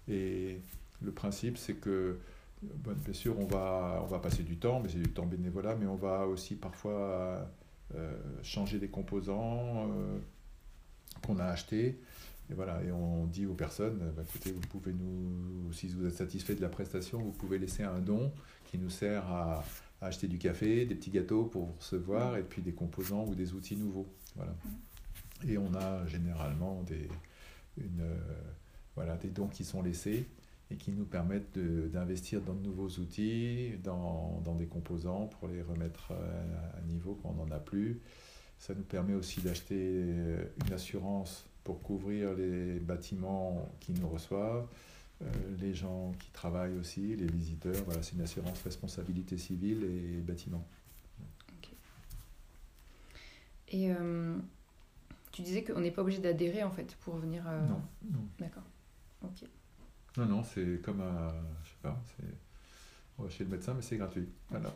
Et, 0.08 0.12
et 0.12 0.60
le 1.00 1.12
principe, 1.12 1.58
c'est 1.58 1.74
que, 1.74 2.18
bien 2.62 3.12
sûr, 3.12 3.38
on 3.38 3.44
va, 3.44 4.00
on 4.02 4.06
va 4.06 4.18
passer 4.18 4.42
du 4.42 4.56
temps, 4.56 4.80
mais 4.80 4.88
c'est 4.88 4.98
du 4.98 5.12
temps 5.12 5.26
bénévolat, 5.26 5.76
mais 5.76 5.86
on 5.86 5.94
va 5.94 6.26
aussi 6.26 6.56
parfois 6.56 7.48
euh, 7.94 8.16
changer 8.42 8.78
des 8.78 8.88
composants 8.88 9.88
euh, 9.90 10.18
qu'on 11.24 11.38
a 11.38 11.44
achetés. 11.44 12.00
Et 12.50 12.54
voilà, 12.54 12.82
et 12.82 12.92
on 12.92 13.26
dit 13.26 13.46
aux 13.46 13.54
personnes, 13.54 14.12
bah, 14.16 14.22
écoutez, 14.28 14.52
vous 14.52 14.60
pouvez 14.60 14.92
nous, 14.92 15.72
si 15.72 15.88
vous 15.88 16.06
êtes 16.06 16.14
satisfait 16.14 16.54
de 16.54 16.60
la 16.60 16.68
prestation, 16.68 17.20
vous 17.20 17.32
pouvez 17.32 17.58
laisser 17.58 17.82
un 17.82 17.98
don 17.98 18.32
qui 18.66 18.78
nous 18.78 18.90
sert 18.90 19.26
à, 19.26 19.64
à 20.00 20.06
acheter 20.06 20.28
du 20.28 20.38
café, 20.38 20.84
des 20.84 20.94
petits 20.94 21.10
gâteaux 21.10 21.44
pour 21.44 21.66
vous 21.66 21.74
recevoir, 21.78 22.36
et 22.36 22.42
puis 22.42 22.60
des 22.60 22.72
composants 22.72 23.24
ou 23.26 23.34
des 23.34 23.54
outils 23.54 23.76
nouveaux. 23.76 24.06
Voilà. 24.36 24.52
Mmh. 24.52 25.50
Et 25.50 25.58
on 25.58 25.74
a 25.74 26.06
généralement 26.06 26.82
des, 26.82 27.08
une, 27.78 28.00
euh, 28.00 28.18
voilà, 28.94 29.16
des 29.16 29.28
dons 29.28 29.48
qui 29.48 29.64
sont 29.64 29.82
laissés 29.82 30.26
et 30.70 30.76
qui 30.76 30.92
nous 30.92 31.04
permettent 31.04 31.58
d'investir 31.58 32.40
dans 32.40 32.54
de 32.54 32.62
nouveaux 32.62 32.88
outils, 32.88 33.72
dans, 33.82 34.40
dans, 34.44 34.54
des 34.54 34.66
composants 34.66 35.26
pour 35.26 35.48
les 35.48 35.62
remettre 35.62 36.12
à, 36.12 36.80
niveau 36.82 37.18
quand 37.22 37.34
on 37.38 37.44
n'en 37.44 37.54
a 37.54 37.58
plus. 37.58 38.00
Ça 38.58 38.74
nous 38.74 38.84
permet 38.84 39.14
aussi 39.14 39.40
d'acheter 39.40 39.76
euh, 39.78 40.44
une 40.64 40.72
assurance 40.72 41.46
pour 41.64 41.82
couvrir 41.82 42.34
les 42.34 42.78
bâtiments 42.80 43.68
qui 43.80 43.92
nous 43.92 44.08
reçoivent, 44.08 44.66
euh, 45.22 45.26
les 45.60 45.74
gens 45.74 46.12
qui 46.18 46.30
travaillent 46.30 46.76
aussi, 46.78 47.16
les 47.16 47.26
visiteurs. 47.26 47.82
Voilà, 47.84 48.02
c'est 48.02 48.14
une 48.14 48.22
assurance 48.22 48.60
responsabilité 48.62 49.38
civile 49.38 49.84
et 49.84 50.20
bâtiment. 50.20 50.66
Et 53.74 53.90
tu 55.32 55.40
disais 55.40 55.64
qu'on 55.64 55.80
n'est 55.80 55.90
pas 55.90 56.02
obligé 56.02 56.20
d'adhérer 56.20 56.62
en 56.62 56.70
fait 56.70 56.94
pour 56.96 57.16
venir. 57.16 57.42
Euh, 57.48 57.66
non, 57.66 57.80
non. 58.10 58.28
D'accord. 58.38 58.62
Ok. 59.22 59.48
Non, 60.18 60.26
non, 60.26 60.42
c'est 60.44 60.80
comme. 60.82 61.02
Je 61.64 61.70
sais 61.70 61.76
pas, 61.80 61.98
c'est. 62.16 63.30
chez 63.30 63.44
le 63.44 63.50
médecin, 63.50 63.72
mais 63.72 63.80
c'est 63.80 63.96
gratuit. 63.96 64.28
Voilà. 64.50 64.70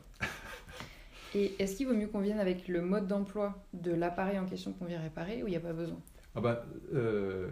Et 1.34 1.54
est-ce 1.58 1.76
qu'il 1.76 1.86
vaut 1.86 1.94
mieux 1.94 2.06
qu'on 2.06 2.20
vienne 2.20 2.38
avec 2.38 2.68
le 2.68 2.80
mode 2.80 3.06
d'emploi 3.06 3.62
de 3.74 3.92
l'appareil 3.92 4.38
en 4.38 4.46
question 4.46 4.72
qu'on 4.72 4.86
vient 4.86 5.00
réparer 5.00 5.42
ou 5.42 5.46
il 5.48 5.50
n'y 5.50 5.56
a 5.56 5.60
pas 5.60 5.74
besoin? 5.74 6.00
Ah 6.36 6.40
bah, 6.40 6.64
euh, 6.94 7.48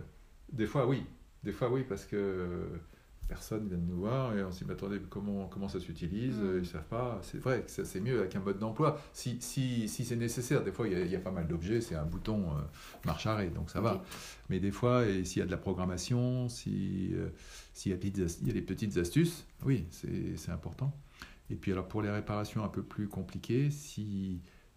des 0.53 0.67
fois 0.67 0.87
oui. 0.87 1.05
Des 1.43 1.53
fois 1.53 1.71
oui, 1.71 1.85
parce 1.89 2.05
que 2.05 2.69
personnes 3.29 3.69
viennent 3.69 3.87
nous 3.87 3.97
voir 3.97 4.37
et 4.37 4.45
on 4.45 4.53
s'y 4.53 4.65
dit, 4.65 4.71
attendez, 4.71 5.01
comment, 5.09 5.47
comment 5.47 5.69
ça 5.69 5.81
s'utilise 5.81 6.37
Mm. 6.37 6.55
Ils 6.55 6.61
ne 6.61 6.65
savent 6.65 6.87
pas. 6.89 7.19
C'est 7.23 7.39
vrai 7.39 7.63
que 7.63 7.71
ça, 7.71 7.85
c'est 7.85 8.01
mieux 8.01 8.21
avec 8.21 8.37
un 8.37 8.41
mode 8.41 8.59
d'emploi. 8.59 9.01
Si, 9.13 9.39
si, 9.41 9.89
si 9.89 10.05
c'est 10.05 10.17
nécessaire, 10.17 10.63
des 10.63 10.73
fois, 10.73 10.87
il 10.87 10.93
y 10.93 10.97
a, 10.97 11.01
il 11.01 11.11
y 11.11 11.17
a 11.17 11.21
pas 11.21 11.31
mal 11.31 11.47
d'objets, 11.47 11.81
c'est 11.81 11.95
un 11.95 12.05
bouton 12.05 12.51
euh, 12.51 12.61
marche 13.05 13.27
arrêt, 13.27 13.49
donc 13.49 13.71
ça 13.71 13.81
va. 13.81 14.03
Mais 14.49 14.61
des 14.61 14.71
fois, 14.71 15.07
et 15.07 15.25
s'il 15.25 15.41
y 15.41 15.43
a 15.43 15.47
de 15.47 15.51
la 15.51 15.57
programmation, 15.57 16.49
si, 16.49 17.11
euh, 17.15 17.29
s'il 17.73 17.93
y, 17.93 17.95
a 17.95 17.99
des 17.99 18.09
il 18.09 18.47
y 18.47 18.51
a 18.51 18.55
des 18.55 18.63
petites 18.63 18.97
astuces, 18.99 19.47
oui, 19.65 19.87
c'est 19.91 20.37
c'est 20.37 20.53
important. 20.53 20.93
Et 21.51 21.57
puis 21.57 21.73
alors 21.73 21.89
pour 21.89 22.03
les 22.03 22.11
réparations 22.11 22.65
un 22.65 22.69
peu 22.69 22.83
plus 22.83 23.09
compliquées, 23.09 23.71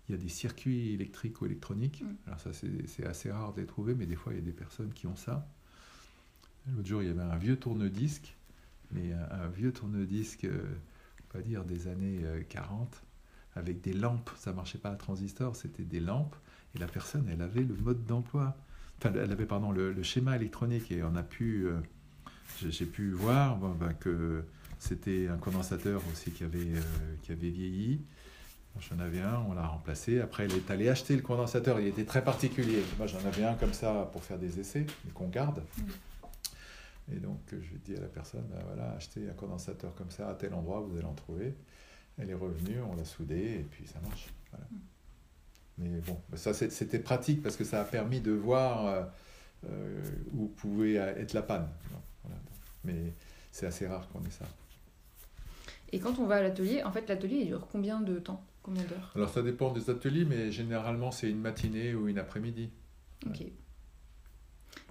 s'il 0.08 0.16
y 0.16 0.18
a 0.18 0.22
des 0.22 0.30
circuits 0.30 0.94
électriques 0.94 1.42
ou 1.42 1.46
électroniques, 1.46 2.02
Mm. 2.02 2.16
alors 2.28 2.40
ça 2.40 2.52
c'est 2.54 3.06
assez 3.06 3.30
rare 3.30 3.54
de 3.54 3.60
les 3.60 3.68
trouver, 3.68 3.94
mais 3.94 4.06
des 4.06 4.16
fois 4.16 4.32
il 4.32 4.38
y 4.38 4.42
a 4.42 4.46
des 4.46 4.54
personnes 4.54 4.94
qui 4.94 5.06
ont 5.06 5.18
ça. 5.18 5.48
L'autre 6.74 6.88
jour 6.88 7.02
il 7.04 7.10
y 7.10 7.12
avait 7.12 7.22
un 7.22 7.38
vieux 7.38 7.58
tourne-disque, 7.58 8.36
mais 8.92 9.12
un, 9.12 9.44
un 9.44 9.48
vieux 9.50 9.74
tourne-disque, 9.74 10.46
euh, 10.46 10.64
on 11.34 11.38
va 11.38 11.44
dire 11.44 11.66
des 11.66 11.88
années 11.90 12.20
euh, 12.24 12.42
40, 12.48 13.04
avec 13.56 13.82
des 13.82 13.92
lampes, 13.94 14.30
ça 14.38 14.54
marchait 14.54 14.78
pas 14.78 14.92
à 14.92 14.96
transistor, 14.96 15.56
c'était 15.58 15.84
des 15.84 16.00
lampes, 16.00 16.36
et 16.76 16.80
la 16.80 16.88
personne 16.88 17.28
elle 17.30 17.42
avait 17.42 17.64
le 17.64 17.76
mode 17.76 18.06
d'emploi, 18.06 18.56
enfin 19.00 19.12
elle 19.14 19.32
avait 19.32 19.46
pardon 19.46 19.72
le, 19.72 19.92
le 19.92 20.04
schéma 20.04 20.38
électronique, 20.38 20.90
et 20.92 21.04
on 21.04 21.16
a 21.18 21.24
pu, 21.24 21.66
euh, 21.68 21.80
j'ai 22.70 22.86
pu 22.86 23.12
voir 23.12 23.58
ben, 23.58 23.94
que 23.94 24.46
c'était 24.80 25.28
un 25.28 25.38
condensateur 25.38 26.02
aussi 26.14 26.32
qui 26.32 26.44
avait, 26.46 26.76
euh, 26.76 27.16
qui 27.24 27.32
avait 27.34 27.50
vieilli. 27.50 28.00
J'en 28.80 29.00
avais 29.00 29.22
un, 29.22 29.44
on 29.50 29.54
l'a 29.54 29.66
remplacé. 29.66 30.20
Après, 30.22 30.46
elle 30.46 30.54
est 30.54 30.72
allée 30.72 30.90
acheter 30.90 31.16
le 31.16 31.22
condensateur. 31.22 31.80
Il 31.80 31.88
était 31.88 32.06
très 32.06 32.24
particulier. 32.24 32.84
Moi, 32.98 33.08
j'en 33.08 33.20
avais 33.26 33.44
un 33.44 33.56
comme 33.56 33.74
ça 33.74 34.10
pour 34.12 34.24
faire 34.24 34.38
des 34.38 34.60
essais, 34.60 34.86
mais 35.06 35.12
qu'on 35.12 35.28
garde. 35.28 35.62
Et 37.12 37.20
donc, 37.20 37.40
euh, 37.54 37.60
je 37.62 37.70
lui 37.70 37.76
ai 37.76 37.80
dit 37.80 37.96
à 37.96 38.02
la 38.02 38.08
personne, 38.08 38.44
ben 38.50 38.62
voilà, 38.66 38.92
achetez 38.92 39.30
un 39.30 39.34
condensateur 39.34 39.94
comme 39.96 40.12
ça 40.12 40.30
à 40.30 40.34
tel 40.34 40.54
endroit, 40.54 40.82
vous 40.82 40.98
allez 40.98 41.06
en 41.06 41.14
trouver. 41.14 41.56
Elle 42.18 42.30
est 42.30 42.36
revenue, 42.36 42.82
on 42.82 42.96
l'a 42.96 43.06
soudé, 43.06 43.60
et 43.60 43.66
puis 43.72 43.88
ça 43.88 44.00
marche. 44.02 44.28
Voilà. 44.52 44.66
Mais 45.78 46.02
bon, 46.02 46.20
ben 46.30 46.38
ça 46.38 46.54
c'était 46.54 47.00
pratique 47.00 47.44
parce 47.44 47.56
que 47.56 47.64
ça 47.64 47.80
a 47.80 47.84
permis 47.84 48.20
de 48.20 48.32
voir 48.32 48.88
euh, 48.88 49.04
euh, 49.70 50.02
où 50.34 50.48
pouvait 50.48 50.96
être 50.96 51.34
la 51.34 51.44
panne. 51.44 51.68
Voilà. 52.24 52.40
Mais 52.84 53.14
c'est 53.52 53.68
assez 53.68 53.88
rare 53.88 54.10
qu'on 54.10 54.24
ait 54.24 54.32
ça. 54.32 54.46
Et 55.92 56.00
quand 56.00 56.20
on 56.20 56.26
va 56.26 56.36
à 56.36 56.42
l'atelier, 56.42 56.84
en 56.84 56.92
fait, 56.92 57.08
l'atelier, 57.08 57.38
il 57.38 57.48
dure 57.48 57.68
combien 57.72 58.02
de 58.02 58.20
temps? 58.20 58.44
Combien 58.68 58.84
d'heures 58.84 59.14
Alors 59.16 59.30
ça 59.30 59.42
dépend 59.42 59.72
des 59.72 59.90
ateliers, 59.90 60.26
mais 60.26 60.52
généralement 60.52 61.10
c'est 61.10 61.30
une 61.30 61.40
matinée 61.40 61.96
ou 61.96 62.10
une 62.10 62.20
après-midi. 62.20 62.70
Ok. 63.26 63.46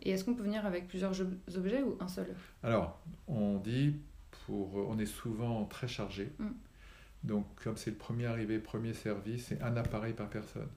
Et 0.02 0.10
est-ce 0.10 0.24
qu'on 0.24 0.32
peut 0.32 0.44
venir 0.44 0.64
avec 0.64 0.88
plusieurs 0.88 1.12
objets 1.20 1.82
ou 1.82 1.98
un 2.00 2.08
seul? 2.08 2.34
Alors, 2.62 2.98
on 3.28 3.58
dit, 3.58 3.96
pour, 4.30 4.76
on 4.76 4.98
est 4.98 5.04
souvent 5.04 5.66
très 5.66 5.88
chargé. 5.88 6.32
Mm. 6.38 6.46
Donc, 7.24 7.46
comme 7.62 7.76
c'est 7.76 7.90
le 7.90 7.96
premier 7.96 8.24
arrivé, 8.24 8.58
premier 8.58 8.94
servi, 8.94 9.38
c'est 9.38 9.60
un 9.60 9.76
appareil 9.76 10.14
par 10.14 10.30
personne. 10.30 10.68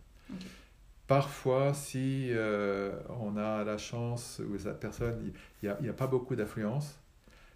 Parfois, 1.08 1.74
si 1.74 2.28
euh, 2.32 3.00
on 3.22 3.38
a 3.38 3.64
la 3.64 3.78
chance 3.78 4.42
ou 4.46 4.58
la 4.62 4.74
personne, 4.74 5.32
il 5.64 5.76
n'y 5.82 5.88
a, 5.88 5.94
pas 5.94 6.08
beaucoup 6.08 6.36
d'affluence, 6.36 7.00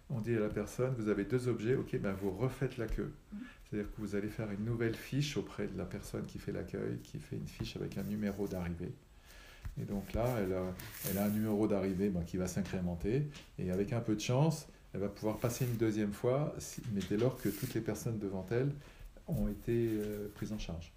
on 0.08 0.20
dit 0.20 0.34
à 0.34 0.40
la 0.40 0.48
personne, 0.48 0.94
vous 0.96 1.08
avez 1.08 1.26
deux 1.26 1.48
objets, 1.48 1.74
ok, 1.74 1.98
ben 2.00 2.14
vous 2.14 2.30
refaites 2.30 2.78
la 2.78 2.86
queue. 2.86 3.12
Mm. 3.32 3.36
C'est-à-dire 3.74 3.92
que 3.92 4.00
vous 4.02 4.14
allez 4.14 4.28
faire 4.28 4.48
une 4.52 4.64
nouvelle 4.64 4.94
fiche 4.94 5.36
auprès 5.36 5.66
de 5.66 5.76
la 5.76 5.84
personne 5.84 6.24
qui 6.26 6.38
fait 6.38 6.52
l'accueil, 6.52 7.00
qui 7.02 7.18
fait 7.18 7.34
une 7.34 7.48
fiche 7.48 7.74
avec 7.74 7.98
un 7.98 8.04
numéro 8.04 8.46
d'arrivée. 8.46 8.92
Et 9.80 9.84
donc 9.84 10.12
là, 10.12 10.24
elle 10.38 10.52
a, 10.52 10.62
elle 11.10 11.18
a 11.18 11.24
un 11.24 11.28
numéro 11.28 11.66
d'arrivée 11.66 12.08
ben, 12.08 12.22
qui 12.22 12.36
va 12.36 12.46
s'incrémenter. 12.46 13.28
Et 13.58 13.72
avec 13.72 13.92
un 13.92 13.98
peu 13.98 14.14
de 14.14 14.20
chance, 14.20 14.68
elle 14.92 15.00
va 15.00 15.08
pouvoir 15.08 15.38
passer 15.38 15.64
une 15.64 15.76
deuxième 15.76 16.12
fois, 16.12 16.54
mais 16.92 17.00
dès 17.08 17.16
lors 17.16 17.36
que 17.36 17.48
toutes 17.48 17.74
les 17.74 17.80
personnes 17.80 18.20
devant 18.20 18.46
elle 18.52 18.70
ont 19.26 19.48
été 19.48 19.88
euh, 19.90 20.28
prises 20.36 20.52
en 20.52 20.58
charge. 20.60 20.92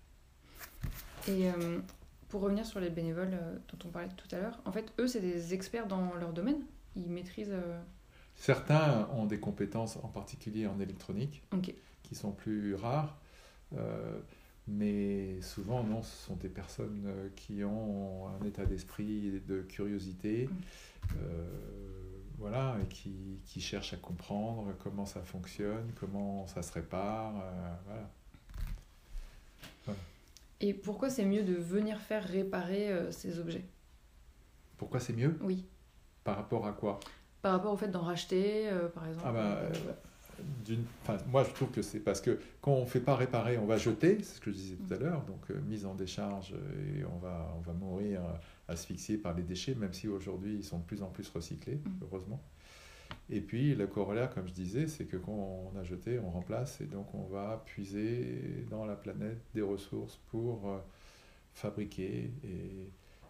Et 1.27 1.49
euh, 1.49 1.79
pour 2.29 2.41
revenir 2.41 2.63
sur 2.63 2.79
les 2.79 2.91
bénévoles 2.91 3.33
euh, 3.33 3.57
dont 3.69 3.87
on 3.87 3.89
parlait 3.89 4.09
tout 4.15 4.35
à 4.35 4.39
l'heure, 4.39 4.61
en 4.65 4.71
fait, 4.71 4.93
eux, 4.99 5.07
c'est 5.07 5.21
des 5.21 5.55
experts 5.55 5.87
dans 5.87 6.13
leur 6.13 6.31
domaine? 6.31 6.61
Ils 6.95 7.09
maîtrisent. 7.09 7.55
Certains 8.35 9.09
ont 9.15 9.25
des 9.25 9.39
compétences, 9.39 9.97
en 10.03 10.09
particulier 10.09 10.67
en 10.67 10.79
électronique, 10.79 11.41
Ok. 11.51 11.73
Qui 12.07 12.15
sont 12.15 12.31
plus 12.31 12.75
rares. 12.75 13.17
euh, 13.77 14.19
mais 14.67 15.41
souvent, 15.41 15.81
non, 15.83 16.03
ce 16.03 16.25
sont 16.25 16.35
des 16.35 16.49
personnes 16.49 17.03
euh, 17.05 17.29
qui 17.37 17.63
ont 17.63 18.27
un 18.27 18.45
état 18.45 18.65
d'esprit 18.65 19.41
de 19.47 19.61
curiosité, 19.61 20.49
euh, 21.15 21.45
voilà, 22.37 22.75
et 22.83 22.87
qui, 22.87 23.39
qui 23.45 23.61
cherchent 23.61 23.93
à 23.93 23.97
comprendre 23.97 24.73
comment 24.83 25.05
ça 25.05 25.21
fonctionne, 25.21 25.89
comment 25.97 26.47
ça 26.47 26.61
se 26.61 26.73
répare, 26.73 27.33
euh, 27.41 27.73
voilà. 27.85 28.09
Et 30.59 30.73
pourquoi 30.73 31.09
c'est 31.09 31.23
mieux 31.23 31.43
de 31.43 31.53
venir 31.53 31.99
faire 32.01 32.23
réparer 32.23 33.11
ces 33.11 33.39
objets? 33.39 33.63
Pourquoi 34.77 34.99
c'est 34.99 35.13
mieux? 35.13 35.37
Oui. 35.41 35.65
Par 36.23 36.35
rapport 36.35 36.65
à 36.67 36.73
quoi? 36.73 36.99
Par 37.41 37.53
rapport 37.53 37.71
au 37.71 37.77
fait 37.77 37.87
d'en 37.87 38.01
racheter, 38.01 38.69
par 38.93 39.07
exemple 39.07 39.25
Ah 39.25 39.31
bah, 39.31 39.61
d'une- 40.65 40.85
enfin, 41.03 41.17
moi, 41.27 41.43
je 41.43 41.51
trouve 41.53 41.69
que 41.71 41.81
c'est 41.81 41.99
parce 41.99 42.21
que 42.21 42.39
quand 42.61 42.71
on 42.73 42.81
ne 42.81 42.85
fait 42.85 42.99
pas 42.99 43.15
réparer, 43.15 43.57
on 43.57 43.65
va 43.65 43.77
jeter, 43.77 44.17
c'est 44.23 44.35
ce 44.35 44.41
que 44.41 44.51
je 44.51 44.55
disais 44.57 44.75
tout 44.75 44.93
à 44.93 44.97
l'heure, 44.97 45.23
donc 45.25 45.49
euh, 45.51 45.59
mise 45.67 45.85
en 45.85 45.95
décharge 45.95 46.53
euh, 46.53 46.99
et 46.99 47.05
on 47.05 47.17
va, 47.17 47.53
on 47.57 47.61
va 47.61 47.73
mourir 47.73 48.21
euh, 48.23 48.33
asphyxié 48.73 49.17
par 49.17 49.33
les 49.35 49.43
déchets, 49.43 49.75
même 49.75 49.93
si 49.93 50.07
aujourd'hui 50.07 50.55
ils 50.55 50.63
sont 50.63 50.79
de 50.79 50.83
plus 50.83 51.01
en 51.03 51.07
plus 51.07 51.27
recyclés, 51.29 51.75
Mm. 51.75 51.89
heureusement. 52.03 52.41
Et 53.29 53.41
puis 53.41 53.75
le 53.75 53.87
corollaire, 53.87 54.29
comme 54.33 54.47
je 54.47 54.53
disais, 54.53 54.87
c'est 54.87 55.05
que 55.05 55.17
quand 55.17 55.31
on 55.73 55.77
a 55.77 55.83
jeté, 55.83 56.19
on 56.19 56.29
remplace 56.29 56.81
et 56.81 56.85
donc 56.85 57.13
on 57.13 57.23
va 57.23 57.63
puiser 57.65 58.65
dans 58.69 58.85
la 58.85 58.95
planète 58.95 59.39
des 59.53 59.61
ressources 59.61 60.17
pour 60.29 60.69
euh, 60.69 60.77
fabriquer. 61.53 62.31
Et 62.43 62.89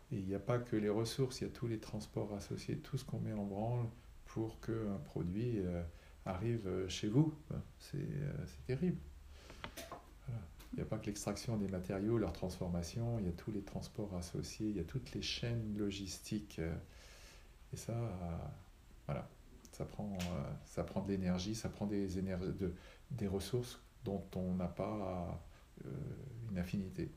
et 0.10 0.20
il 0.20 0.26
n'y 0.26 0.36
a 0.36 0.39
pas 0.39 0.58
que 0.58 0.78
les 0.78 0.88
ressources, 0.88 1.41
il 1.41 1.43
y 1.43 1.48
a 1.48 1.54
tous 1.54 1.67
les 1.67 1.80
transports 1.80 2.34
associés, 2.34 2.78
tout 2.78 2.98
ce 2.98 3.04
qu'on 3.04 3.20
met 3.20 3.34
en 3.34 3.43
branle 3.43 3.88
pour 4.28 4.58
qu'un 4.62 4.96
produit 5.04 5.60
euh, 5.60 5.84
arrive 6.28 6.68
euh, 6.68 6.88
chez 6.90 7.08
vous. 7.08 7.34
C'est 7.80 7.98
euh, 7.98 8.32
c'est 8.46 8.66
terrible. 8.66 8.98
Voilà. 10.28 10.42
Il 10.74 10.76
n'y 10.78 10.82
a 10.82 10.86
pas 10.86 10.98
que 10.98 11.06
l'extraction 11.08 11.58
des 11.58 11.68
matériaux, 11.68 12.18
leur 12.18 12.34
transformation, 12.34 13.20
il 13.20 13.26
y 13.26 13.30
a 13.30 13.34
tous 13.34 13.52
les 13.52 13.62
transports 13.63 14.16
associés, 14.16 14.70
il 14.70 14.76
y 14.78 14.80
a 14.80 14.84
toutes 14.84 15.13
les 15.13 15.22
chaînes 15.22 15.76
logistiques. 15.78 16.60
euh, 16.60 16.74
et 17.74 17.78
ça, 17.78 17.94
voilà, 19.08 19.30
ça 19.74 19.84
prend, 19.84 20.18
ça 20.63 20.86
prend 20.86 21.02
de 21.02 21.10
l'énergie, 21.12 21.54
ça 21.54 21.68
prend 21.68 21.86
des, 21.86 22.08
de, 22.08 22.74
des 23.12 23.28
ressources 23.28 23.82
dont 24.06 24.24
on 24.36 24.54
n'a 24.54 24.68
pas 24.68 25.44
euh, 25.86 25.90
une 26.50 26.58
affinité. 26.58 27.12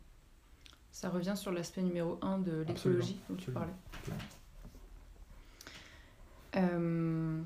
Ça 0.90 1.08
revient 1.08 1.34
sur 1.36 1.52
l'aspect 1.52 1.82
numéro 1.82 2.18
1 2.20 2.38
de 2.38 2.62
l'écologie 2.62 3.20
dont 3.28 3.36
tu 3.36 3.52
parlais. 3.52 3.72
Euh, 6.56 7.40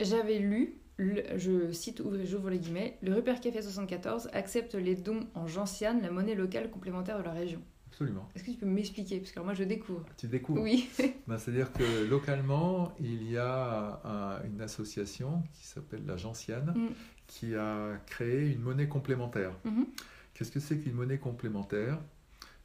J'avais 0.00 0.38
lu, 0.38 0.78
le- 1.00 1.38
je 1.38 1.72
cite, 1.72 2.00
ouvre- 2.00 2.18
j'ouvre 2.24 2.50
les 2.50 2.58
guillemets, 2.58 2.98
le 3.02 3.14
Rupert 3.14 3.40
Café 3.40 3.62
74 3.62 4.28
accepte 4.32 4.74
les 4.74 4.94
dons 4.94 5.26
en 5.34 5.46
gentiane, 5.46 6.02
la 6.02 6.10
monnaie 6.10 6.34
locale 6.34 6.70
complémentaire 6.70 7.18
de 7.18 7.22
la 7.24 7.32
région. 7.32 7.60
Absolument. 7.88 8.28
Est-ce 8.34 8.44
que 8.44 8.50
tu 8.52 8.56
peux 8.58 8.66
m'expliquer? 8.66 9.18
Parce 9.18 9.32
que 9.32 9.40
moi 9.40 9.52
je 9.54 9.64
découvre. 9.64 10.06
Tu 10.16 10.26
découvres. 10.28 10.62
Oui. 10.62 10.88
Ben, 11.26 11.38
C'est-à-dire 11.38 11.72
que 11.72 12.04
localement, 12.08 12.92
il 13.00 13.30
y 13.30 13.36
a 13.36 14.00
un- 14.04 14.44
une 14.44 14.60
association 14.60 15.42
qui 15.54 15.66
s'appelle 15.66 16.04
la 16.06 16.16
Gentiane 16.16 16.72
Mm. 16.76 16.88
qui 17.26 17.54
a 17.54 17.96
créé 18.06 18.52
une 18.52 18.60
monnaie 18.60 18.88
complémentaire. 18.88 19.52
Mhm. 19.64 19.86
Qu'est-ce 20.34 20.50
que 20.52 20.60
c'est 20.60 20.78
qu'une 20.78 20.94
monnaie 20.94 21.18
complémentaire? 21.18 21.98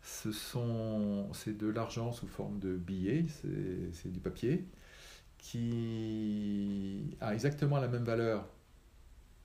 Ce 0.01 0.31
sont, 0.31 1.27
c'est 1.33 1.57
de 1.57 1.67
l'argent 1.67 2.11
sous 2.11 2.27
forme 2.27 2.59
de 2.59 2.75
billets, 2.75 3.25
c'est, 3.41 3.91
c'est 3.93 4.11
du 4.11 4.19
papier, 4.19 4.65
qui 5.45 7.15
a 7.21 7.35
exactement 7.35 7.79
la 7.79 7.87
même 7.87 8.03
valeur 8.03 8.49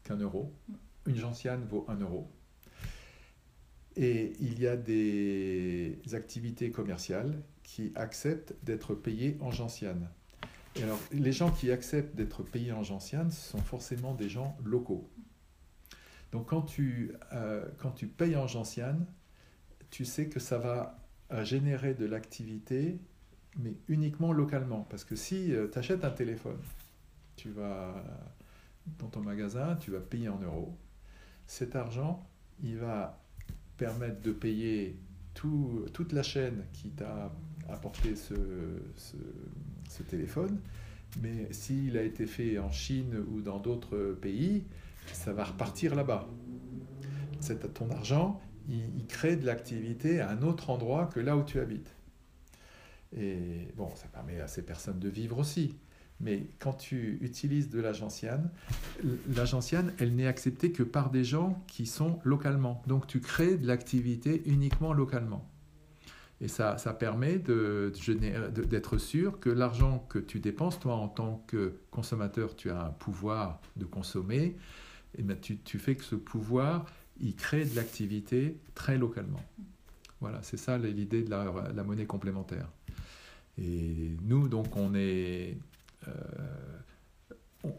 qu'un 0.02 0.16
euro. 0.16 0.50
Une 1.04 1.16
gentiane 1.16 1.66
vaut 1.66 1.84
un 1.88 1.96
euro. 1.96 2.32
Et 3.96 4.32
il 4.40 4.58
y 4.58 4.66
a 4.66 4.78
des 4.78 6.00
activités 6.14 6.70
commerciales 6.70 7.42
qui 7.62 7.92
acceptent 7.96 8.54
d'être 8.62 8.94
payées 8.94 9.36
en 9.40 9.50
gentiane. 9.50 10.08
Alors, 10.82 10.98
les 11.12 11.32
gens 11.32 11.50
qui 11.50 11.70
acceptent 11.70 12.16
d'être 12.16 12.44
payés 12.44 12.72
en 12.72 12.82
gentiane, 12.82 13.30
sont 13.30 13.60
forcément 13.60 14.14
des 14.14 14.30
gens 14.30 14.56
locaux. 14.64 15.10
Donc, 16.32 16.48
quand 16.48 16.62
tu, 16.62 17.12
euh, 17.34 17.68
quand 17.76 17.90
tu 17.90 18.06
payes 18.06 18.36
en 18.36 18.46
gentiane, 18.46 19.04
tu 19.90 20.06
sais 20.06 20.30
que 20.30 20.40
ça 20.40 20.56
va 20.56 20.98
générer 21.42 21.92
de 21.92 22.06
l'activité, 22.06 22.98
mais 23.58 23.74
uniquement 23.88 24.32
localement. 24.32 24.86
Parce 24.90 25.04
que 25.04 25.16
si 25.16 25.52
tu 25.72 25.78
achètes 25.78 26.04
un 26.04 26.10
téléphone, 26.10 26.58
tu 27.36 27.50
vas 27.50 27.94
dans 28.98 29.08
ton 29.08 29.20
magasin, 29.20 29.76
tu 29.76 29.90
vas 29.90 30.00
payer 30.00 30.28
en 30.28 30.38
euros. 30.40 30.76
Cet 31.46 31.76
argent, 31.76 32.26
il 32.62 32.76
va 32.78 33.20
permettre 33.76 34.20
de 34.22 34.32
payer 34.32 34.98
tout- 35.34 35.86
toute 35.92 36.12
la 36.12 36.22
chaîne 36.22 36.64
qui 36.72 36.90
t'a 36.90 37.32
apporté 37.68 38.16
ce, 38.16 38.34
ce- 38.96 40.02
téléphone 40.08 40.58
Mais 41.20 41.52
s'il 41.52 41.96
a 41.98 42.02
été 42.02 42.26
fait 42.26 42.58
en 42.58 42.70
Chine 42.70 43.16
ou 43.30 43.40
dans 43.40 43.58
d'autres 43.58 44.16
pays, 44.20 44.64
ça 45.12 45.32
va 45.32 45.44
repartir 45.44 45.94
là-bas. 45.96 46.28
Ton 47.74 47.90
argent, 47.90 48.40
il, 48.68 49.06
crée 49.08 49.36
de 49.36 49.44
l'activité 49.44 50.20
à 50.20 50.30
un 50.30 50.42
autre 50.42 50.70
endroit 50.70 51.06
que 51.06 51.18
là 51.20 51.36
où 51.36 51.42
tu 51.42 51.58
habites. 51.58 51.92
Et 53.16 53.68
bon, 53.76 53.88
ça 53.96 54.06
permet 54.08 54.40
à 54.40 54.46
ces 54.46 54.62
personnes 54.62 54.98
de 54.98 55.08
vivre 55.08 55.38
aussi. 55.38 55.76
Mais 56.20 56.48
quand 56.58 56.74
tu 56.74 57.18
utilises 57.22 57.70
de 57.70 57.80
l'agenciane, 57.80 58.50
l'agenciane, 59.34 59.92
elle 59.98 60.14
n'est 60.14 60.26
acceptée 60.26 60.70
que 60.70 60.82
par 60.82 61.10
des 61.10 61.24
gens 61.24 61.64
qui 61.66 61.86
sont 61.86 62.20
localement. 62.24 62.82
Donc 62.86 63.06
tu 63.06 63.20
crées 63.20 63.56
de 63.56 63.66
l'activité 63.66 64.42
uniquement 64.44 64.92
localement. 64.92 65.48
Et 66.42 66.48
ça, 66.48 66.78
ça 66.78 66.94
permet 66.94 67.38
d'être 67.38 68.98
sûr 68.98 69.40
que 69.40 69.50
l'argent 69.50 70.06
que 70.08 70.18
tu 70.18 70.40
dépenses, 70.40 70.78
toi 70.80 70.94
en 70.94 71.08
tant 71.08 71.44
que 71.46 71.80
consommateur, 71.90 72.56
tu 72.56 72.70
as 72.70 72.82
un 72.86 72.90
pouvoir 72.90 73.60
de 73.76 73.84
consommer, 73.84 74.56
et 75.16 75.22
bien 75.22 75.36
tu, 75.36 75.58
tu 75.58 75.78
fais 75.78 75.96
que 75.96 76.04
ce 76.04 76.14
pouvoir, 76.14 76.86
il 77.20 77.34
crée 77.36 77.64
de 77.64 77.76
l'activité 77.76 78.58
très 78.74 78.96
localement. 78.96 79.42
Voilà, 80.20 80.42
c'est 80.42 80.58
ça 80.58 80.76
l'idée 80.76 81.22
de 81.22 81.30
la, 81.30 81.82
monnaie 81.82 82.06
complémentaire. 82.06 82.68
Et 83.58 84.16
nous, 84.22 84.48
donc, 84.48 84.76
on 84.76 84.94
est, 84.94 85.56
euh, 86.08 86.12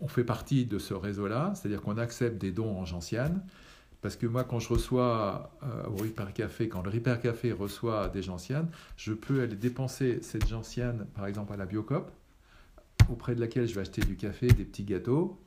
on 0.01 0.07
fait 0.07 0.23
partie 0.23 0.65
de 0.65 0.79
ce 0.79 0.93
réseau-là, 0.93 1.53
c'est-à-dire 1.55 1.81
qu'on 1.81 1.97
accepte 1.97 2.39
des 2.39 2.51
dons 2.51 2.77
en 2.77 2.85
gentiane, 2.85 3.41
parce 4.01 4.15
que 4.15 4.25
moi, 4.25 4.43
quand 4.43 4.59
je 4.59 4.69
reçois 4.69 5.51
euh, 5.63 5.83
au 5.87 5.97
Repair 5.97 6.33
Café, 6.33 6.67
quand 6.67 6.81
le 6.81 6.89
Repair 6.89 7.19
Café 7.19 7.51
reçoit 7.51 8.09
des 8.09 8.23
gentianes, 8.23 8.67
je 8.97 9.13
peux 9.13 9.41
aller 9.41 9.55
dépenser 9.55 10.19
cette 10.21 10.47
gentiane, 10.47 11.05
par 11.13 11.27
exemple, 11.27 11.53
à 11.53 11.57
la 11.57 11.65
Biocop, 11.65 12.11
auprès 13.09 13.35
de 13.35 13.41
laquelle 13.41 13.67
je 13.67 13.75
vais 13.75 13.81
acheter 13.81 14.01
du 14.01 14.15
café, 14.15 14.47
des 14.47 14.65
petits 14.65 14.83
gâteaux. 14.83 15.39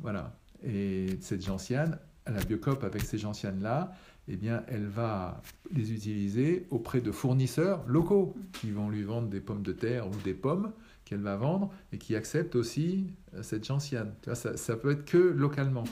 Voilà. 0.00 0.36
Et 0.64 1.18
cette 1.20 1.44
gentiane, 1.44 1.98
à 2.24 2.32
la 2.32 2.42
Biocop, 2.42 2.82
avec 2.82 3.02
ces 3.02 3.18
gentianes-là, 3.18 3.92
eh 4.28 4.36
bien, 4.36 4.64
elle 4.68 4.86
va 4.86 5.40
les 5.72 5.92
utiliser 5.92 6.66
auprès 6.70 7.00
de 7.00 7.12
fournisseurs 7.12 7.84
locaux 7.86 8.34
qui 8.52 8.70
vont 8.70 8.90
lui 8.90 9.02
vendre 9.02 9.28
des 9.28 9.40
pommes 9.40 9.62
de 9.62 9.72
terre 9.72 10.08
ou 10.08 10.14
des 10.24 10.34
pommes 10.34 10.72
qu'elle 11.04 11.20
va 11.20 11.36
vendre 11.36 11.72
et 11.92 11.98
qui 11.98 12.16
acceptent 12.16 12.56
aussi 12.56 13.06
euh, 13.34 13.42
cette 13.42 13.64
gentiane. 13.64 14.12
Ça, 14.34 14.56
ça 14.56 14.76
peut 14.76 14.90
être 14.90 15.04
que 15.04 15.18
localement. 15.18 15.84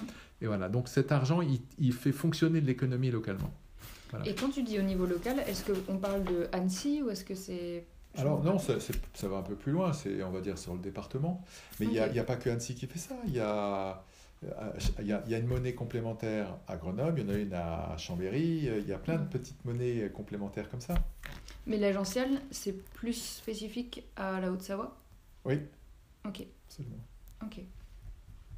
Et 0.43 0.47
voilà, 0.47 0.69
donc 0.69 0.89
cet 0.89 1.13
argent, 1.13 1.41
il, 1.79 1.93
fait 1.93 2.13
fonctionner 2.13 2.61
l'économie 2.61 3.11
localement. 3.11 3.53
Et 4.27 4.35
quand 4.35 4.51
tu 4.51 4.63
dis 4.63 4.79
au 4.79 4.83
niveau 4.83 5.07
local, 5.07 5.41
est-ce 5.47 5.65
qu'on 5.71 5.97
parle 5.97 6.25
de 6.25 6.49
Annecy 6.53 7.03
ou 7.03 7.11
est-ce 7.11 7.25
que 7.25 7.35
c'est... 7.35 7.87
Alors 8.17 8.45
non, 8.45 8.59
ça, 8.59 8.75
ça, 9.15 9.29
va 9.29 9.39
un 9.39 9.43
peu 9.43 9.57
plus 9.57 9.73
loin, 9.73 9.93
c'est 9.93 10.23
on 10.23 10.31
va 10.31 10.41
dire 10.41 10.57
sur 10.57 10.75
le 10.75 10.79
département. 10.79 11.45
Mais 11.81 11.87
il 11.87 11.93
n'y 11.93 11.99
a, 11.99 12.05
a, 12.05 12.25
pas 12.25 12.37
que 12.37 12.49
Annecy 12.49 12.75
qui 12.77 12.87
fait 12.87 12.99
ça. 12.99 13.17
Il 13.27 13.33
y 13.33 13.41
a, 13.41 14.05
il 15.01 15.07
y, 15.07 15.13
a, 15.13 15.23
il 15.27 15.33
y 15.33 15.35
a 15.35 15.39
une 15.39 15.47
monnaie 15.47 15.75
complémentaire 15.75 16.57
à 16.67 16.77
Grenoble, 16.77 17.21
il 17.21 17.27
y 17.27 17.31
en 17.31 17.35
a 17.35 17.39
une 17.39 17.53
à 17.55 17.97
Chambéry, 17.97 18.69
il 18.79 18.89
y 18.89 18.93
a 18.93 18.99
plein 18.99 19.17
de 19.17 19.27
petites 19.27 19.65
monnaies 19.65 20.11
complémentaires 20.15 20.69
comme 20.69 20.81
ça. 20.81 20.95
Mais 21.67 21.79
l'agential, 21.79 22.29
c'est 22.51 22.85
plus 22.95 23.15
spécifique 23.15 24.05
à 24.17 24.41
la 24.41 24.53
Haute-Savoie? 24.53 24.97
Oui. 25.45 25.61
Ok. 26.27 26.47
Absolument. 26.67 27.05
Ok. 27.43 27.61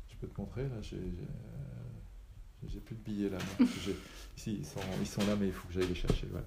Je 0.08 0.16
peux 0.16 0.26
te 0.26 0.40
montrer, 0.40 0.62
là, 0.62 0.80
j'ai 0.82 0.98
j'ai 2.68 2.80
plus 2.80 2.96
de 2.96 3.00
billets 3.00 3.28
là. 3.28 3.38
ils 4.46 4.64
sont, 4.64 4.80
ils 5.00 5.06
sont, 5.06 5.20
là, 5.20 5.36
mais 5.38 5.46
il 5.46 5.52
faut 5.52 5.66
que 5.68 5.74
j'aille 5.74 5.86
les 5.86 5.94
chercher. 5.94 6.26
Voilà. 6.30 6.46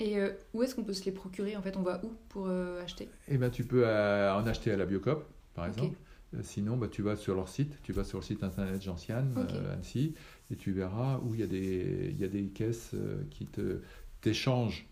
Et 0.00 0.18
euh, 0.18 0.30
où 0.54 0.62
est-ce 0.62 0.74
qu'on 0.74 0.84
peut 0.84 0.92
se 0.92 1.04
les 1.04 1.12
procurer? 1.12 1.56
En 1.56 1.62
fait, 1.62 1.76
on 1.76 1.82
va 1.82 2.00
où 2.04 2.12
pour 2.28 2.46
euh, 2.46 2.82
acheter? 2.82 3.08
Eh 3.26 3.36
ben, 3.36 3.50
tu 3.50 3.64
peux 3.64 3.82
euh, 3.84 4.32
en 4.34 4.46
acheter 4.46 4.70
à 4.72 4.76
la 4.76 4.86
Biocop, 4.86 5.26
par 5.54 5.66
exemple. 5.66 5.96
Sinon, 6.42 6.76
bah, 6.76 6.88
tu 6.88 7.02
vas 7.02 7.16
sur 7.16 7.34
leur 7.34 7.48
site, 7.48 7.78
tu 7.82 7.92
vas 7.92 8.04
sur 8.04 8.18
le 8.18 8.24
site 8.24 8.42
internet 8.42 8.82
Gentiane, 8.82 9.34
Annecy, 9.72 10.14
et 10.50 10.56
tu 10.56 10.72
verras 10.72 11.20
où 11.24 11.34
il 11.34 11.40
y 11.40 11.42
a 11.42 11.46
des, 11.46 12.10
il 12.10 12.18
y 12.18 12.24
a 12.24 12.28
des 12.28 12.48
caisses 12.48 12.94
qui 13.30 13.46
te 13.46 13.80
t'échangent 14.20 14.86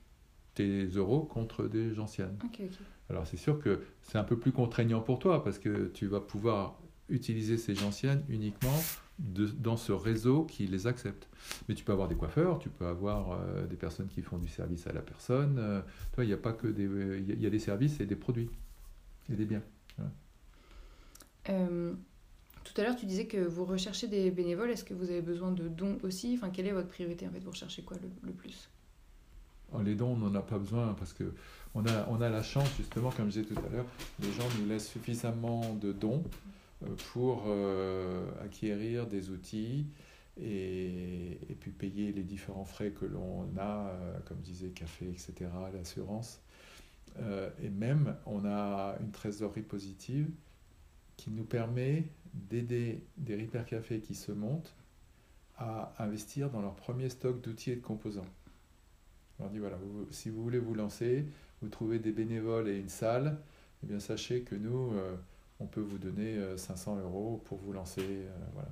tes 0.55 0.87
euros 0.87 1.23
contre 1.23 1.67
des 1.69 1.95
gentianes. 1.95 2.37
Alors 3.11 3.27
c'est 3.27 3.37
sûr 3.37 3.61
que 3.61 3.83
c'est 4.03 4.19
un 4.19 4.25
peu 4.25 4.39
plus 4.39 4.53
contraignant 4.53 5.01
pour 5.01 5.19
toi 5.19 5.45
parce 5.45 5.59
que 5.59 5.91
tu 5.95 6.07
vas 6.07 6.21
pouvoir 6.21 6.81
utiliser 7.09 7.57
ces 7.57 7.75
gentianes 7.75 8.25
uniquement 8.29 8.83
dans 9.19 9.77
ce 9.77 9.93
réseau 9.93 10.45
qui 10.45 10.67
les 10.67 10.87
accepte. 10.87 11.29
Mais 11.69 11.75
tu 11.75 11.85
peux 11.85 11.93
avoir 11.93 12.09
des 12.09 12.17
coiffeurs, 12.17 12.59
tu 12.59 12.69
peux 12.69 12.87
avoir 12.87 13.33
euh, 13.33 13.67
des 13.67 13.77
personnes 13.77 14.09
qui 14.09 14.23
font 14.23 14.39
du 14.39 14.49
service 14.49 14.87
à 14.87 14.93
la 14.93 15.01
personne. 15.01 15.57
Euh, 15.59 15.81
toi, 16.13 16.25
il 16.25 16.27
n'y 16.27 16.33
a 16.33 16.39
pas 16.39 16.53
que 16.53 16.67
des, 16.67 16.85
il 16.85 17.41
y 17.41 17.47
a 17.47 17.51
des 17.51 17.59
services 17.59 18.01
et 18.01 18.07
des 18.07 18.17
produits 18.17 18.51
et 19.31 19.37
des 19.37 19.45
biens. 19.45 19.63
Euh, 21.49 21.95
tout 22.65 22.81
à 22.81 22.85
l'heure, 22.85 22.97
tu 22.97 23.07
disais 23.07 23.27
que 23.27 23.39
vous 23.39 23.65
recherchez 23.65 24.09
des 24.09 24.31
bénévoles. 24.31 24.71
Est-ce 24.71 24.85
que 24.85 24.95
vous 24.95 25.11
avez 25.11 25.23
besoin 25.23 25.53
de 25.53 25.69
dons 25.69 25.99
aussi? 26.03 26.35
Enfin, 26.37 26.51
quelle 26.51 26.67
est 26.67 26.73
votre 26.73 26.89
priorité 26.89 27.27
en 27.27 27.31
fait? 27.31 27.41
Vous 27.41 27.51
recherchez 27.51 27.83
quoi 27.83 27.97
le, 28.23 28.33
plus? 28.33 28.69
Oh, 29.73 29.83
Les 29.83 29.95
dons, 29.95 30.13
on 30.13 30.17
n'en 30.17 30.35
a 30.35 30.43
pas 30.43 30.59
besoin 30.59 30.95
parce 30.95 31.13
que 31.13 31.33
on 31.75 31.87
a, 31.87 32.07
on 32.09 32.21
a 32.21 32.29
la 32.29 32.43
chance 32.43 32.69
justement, 32.77 33.11
comme 33.11 33.31
je 33.31 33.41
disais 33.41 33.55
tout 33.55 33.61
à 33.67 33.73
l'heure, 33.73 33.87
les 34.21 34.33
gens 34.33 34.49
nous 34.59 34.67
laissent 34.67 34.89
suffisamment 34.89 35.75
de 35.75 35.93
dons 35.93 36.25
euh, 36.83 36.87
pour 37.13 37.45
euh, 37.47 38.27
acquérir 38.43 39.07
des 39.07 39.31
outils 39.31 39.87
et, 40.41 41.39
puis 41.61 41.71
payer 41.71 42.13
les 42.13 42.23
différents 42.23 42.65
frais 42.65 42.91
que 42.91 43.07
l'on 43.07 43.49
a, 43.59 43.91
comme 44.27 44.39
disait 44.39 44.69
café, 44.69 45.07
etc., 45.09 45.49
l'assurance. 45.73 46.43
et 47.19 47.71
même, 47.71 48.15
on 48.27 48.45
a 48.45 48.97
une 49.01 49.13
trésorerie 49.13 49.63
positive 49.63 50.29
qui 51.17 51.31
nous 51.31 51.45
permet 51.45 52.05
d'aider 52.35 53.03
des 53.17 53.37
Repair 53.37 53.65
Café 53.65 54.01
qui 54.01 54.15
se 54.15 54.33
montent 54.33 54.75
à 55.59 55.93
investir 55.99 56.51
dans 56.51 56.61
leur 56.61 56.75
premier 56.75 57.09
stock 57.09 57.41
d'outils 57.41 57.71
et 57.71 57.77
de 57.77 57.81
composants. 57.81 58.27
On 59.39 59.45
leur 59.45 59.53
dit 59.53 59.59
voilà, 59.59 59.79
si 60.11 60.29
vous 60.29 60.43
voulez 60.43 60.59
vous 60.59 60.75
lancer, 60.75 61.25
vous 61.63 61.69
trouvez 61.69 61.99
des 61.99 62.13
bénévoles 62.13 62.69
et 62.69 62.79
une 62.79 62.91
salle, 62.91 63.39
eh 63.83 63.87
bien 63.87 64.01
sachez 64.01 64.43
que 64.43 64.55
nous, 64.55 64.93
on 65.61 65.67
peut 65.67 65.81
vous 65.81 65.99
donner 65.99 66.39
500 66.57 66.97
euh, 66.97 67.03
euros 67.03 67.43
pour 67.47 67.59
vous 67.59 67.73
lancer. 67.73 68.03
Euh, 68.03 68.31
voilà. 68.53 68.69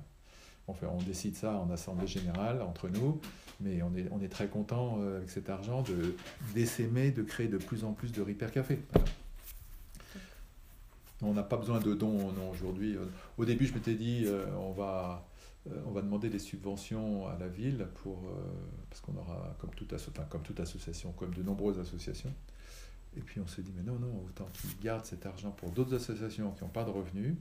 Enfin, 0.67 0.87
on 0.91 1.01
décide 1.01 1.35
ça 1.35 1.57
en 1.57 1.69
assemblée 1.69 2.07
générale 2.07 2.61
entre 2.61 2.89
nous, 2.89 3.19
mais 3.59 3.83
on 3.83 3.93
est, 3.95 4.07
on 4.11 4.19
est 4.21 4.29
très 4.29 4.47
content 4.47 4.99
euh, 4.99 5.17
avec 5.17 5.29
cet 5.29 5.49
argent 5.49 5.83
de 5.83 6.15
d'essaimer 6.53 7.11
de 7.11 7.21
créer 7.21 7.47
de 7.47 7.57
plus 7.57 7.83
en 7.83 7.93
plus 7.93 8.11
de 8.11 8.21
Repair 8.21 8.51
Café. 8.51 8.79
On 11.25 11.33
n'a 11.33 11.43
pas 11.43 11.57
besoin 11.57 11.79
de 11.79 11.93
dons 11.93 12.31
aujourd'hui. 12.51 12.97
Au 13.37 13.45
début, 13.45 13.65
je 13.65 13.73
m'étais 13.73 13.95
dit, 13.95 14.27
on, 14.57 14.71
va, 14.71 15.27
on 15.85 15.91
va 15.91 16.01
demander 16.01 16.29
des 16.29 16.39
subventions 16.39 17.27
à 17.27 17.37
la 17.39 17.47
ville 17.47 17.87
pour, 18.03 18.23
parce 18.89 19.01
qu'on 19.01 19.15
aura, 19.17 19.55
comme 19.59 19.71
toute, 19.71 19.93
comme 20.29 20.43
toute 20.43 20.59
association, 20.59 21.11
comme 21.13 21.33
de 21.33 21.43
nombreuses 21.43 21.79
associations, 21.79 22.33
et 23.17 23.21
puis 23.21 23.39
on 23.39 23.47
se 23.47 23.61
dit, 23.61 23.71
mais 23.75 23.83
non, 23.83 23.97
non, 23.97 24.23
autant 24.25 24.47
qu'ils 24.53 24.77
gardent 24.79 25.05
cet 25.05 25.25
argent 25.25 25.51
pour 25.51 25.71
d'autres 25.71 25.95
associations 25.95 26.51
qui 26.51 26.63
n'ont 26.63 26.69
pas 26.69 26.83
de 26.83 26.89
revenus. 26.89 27.35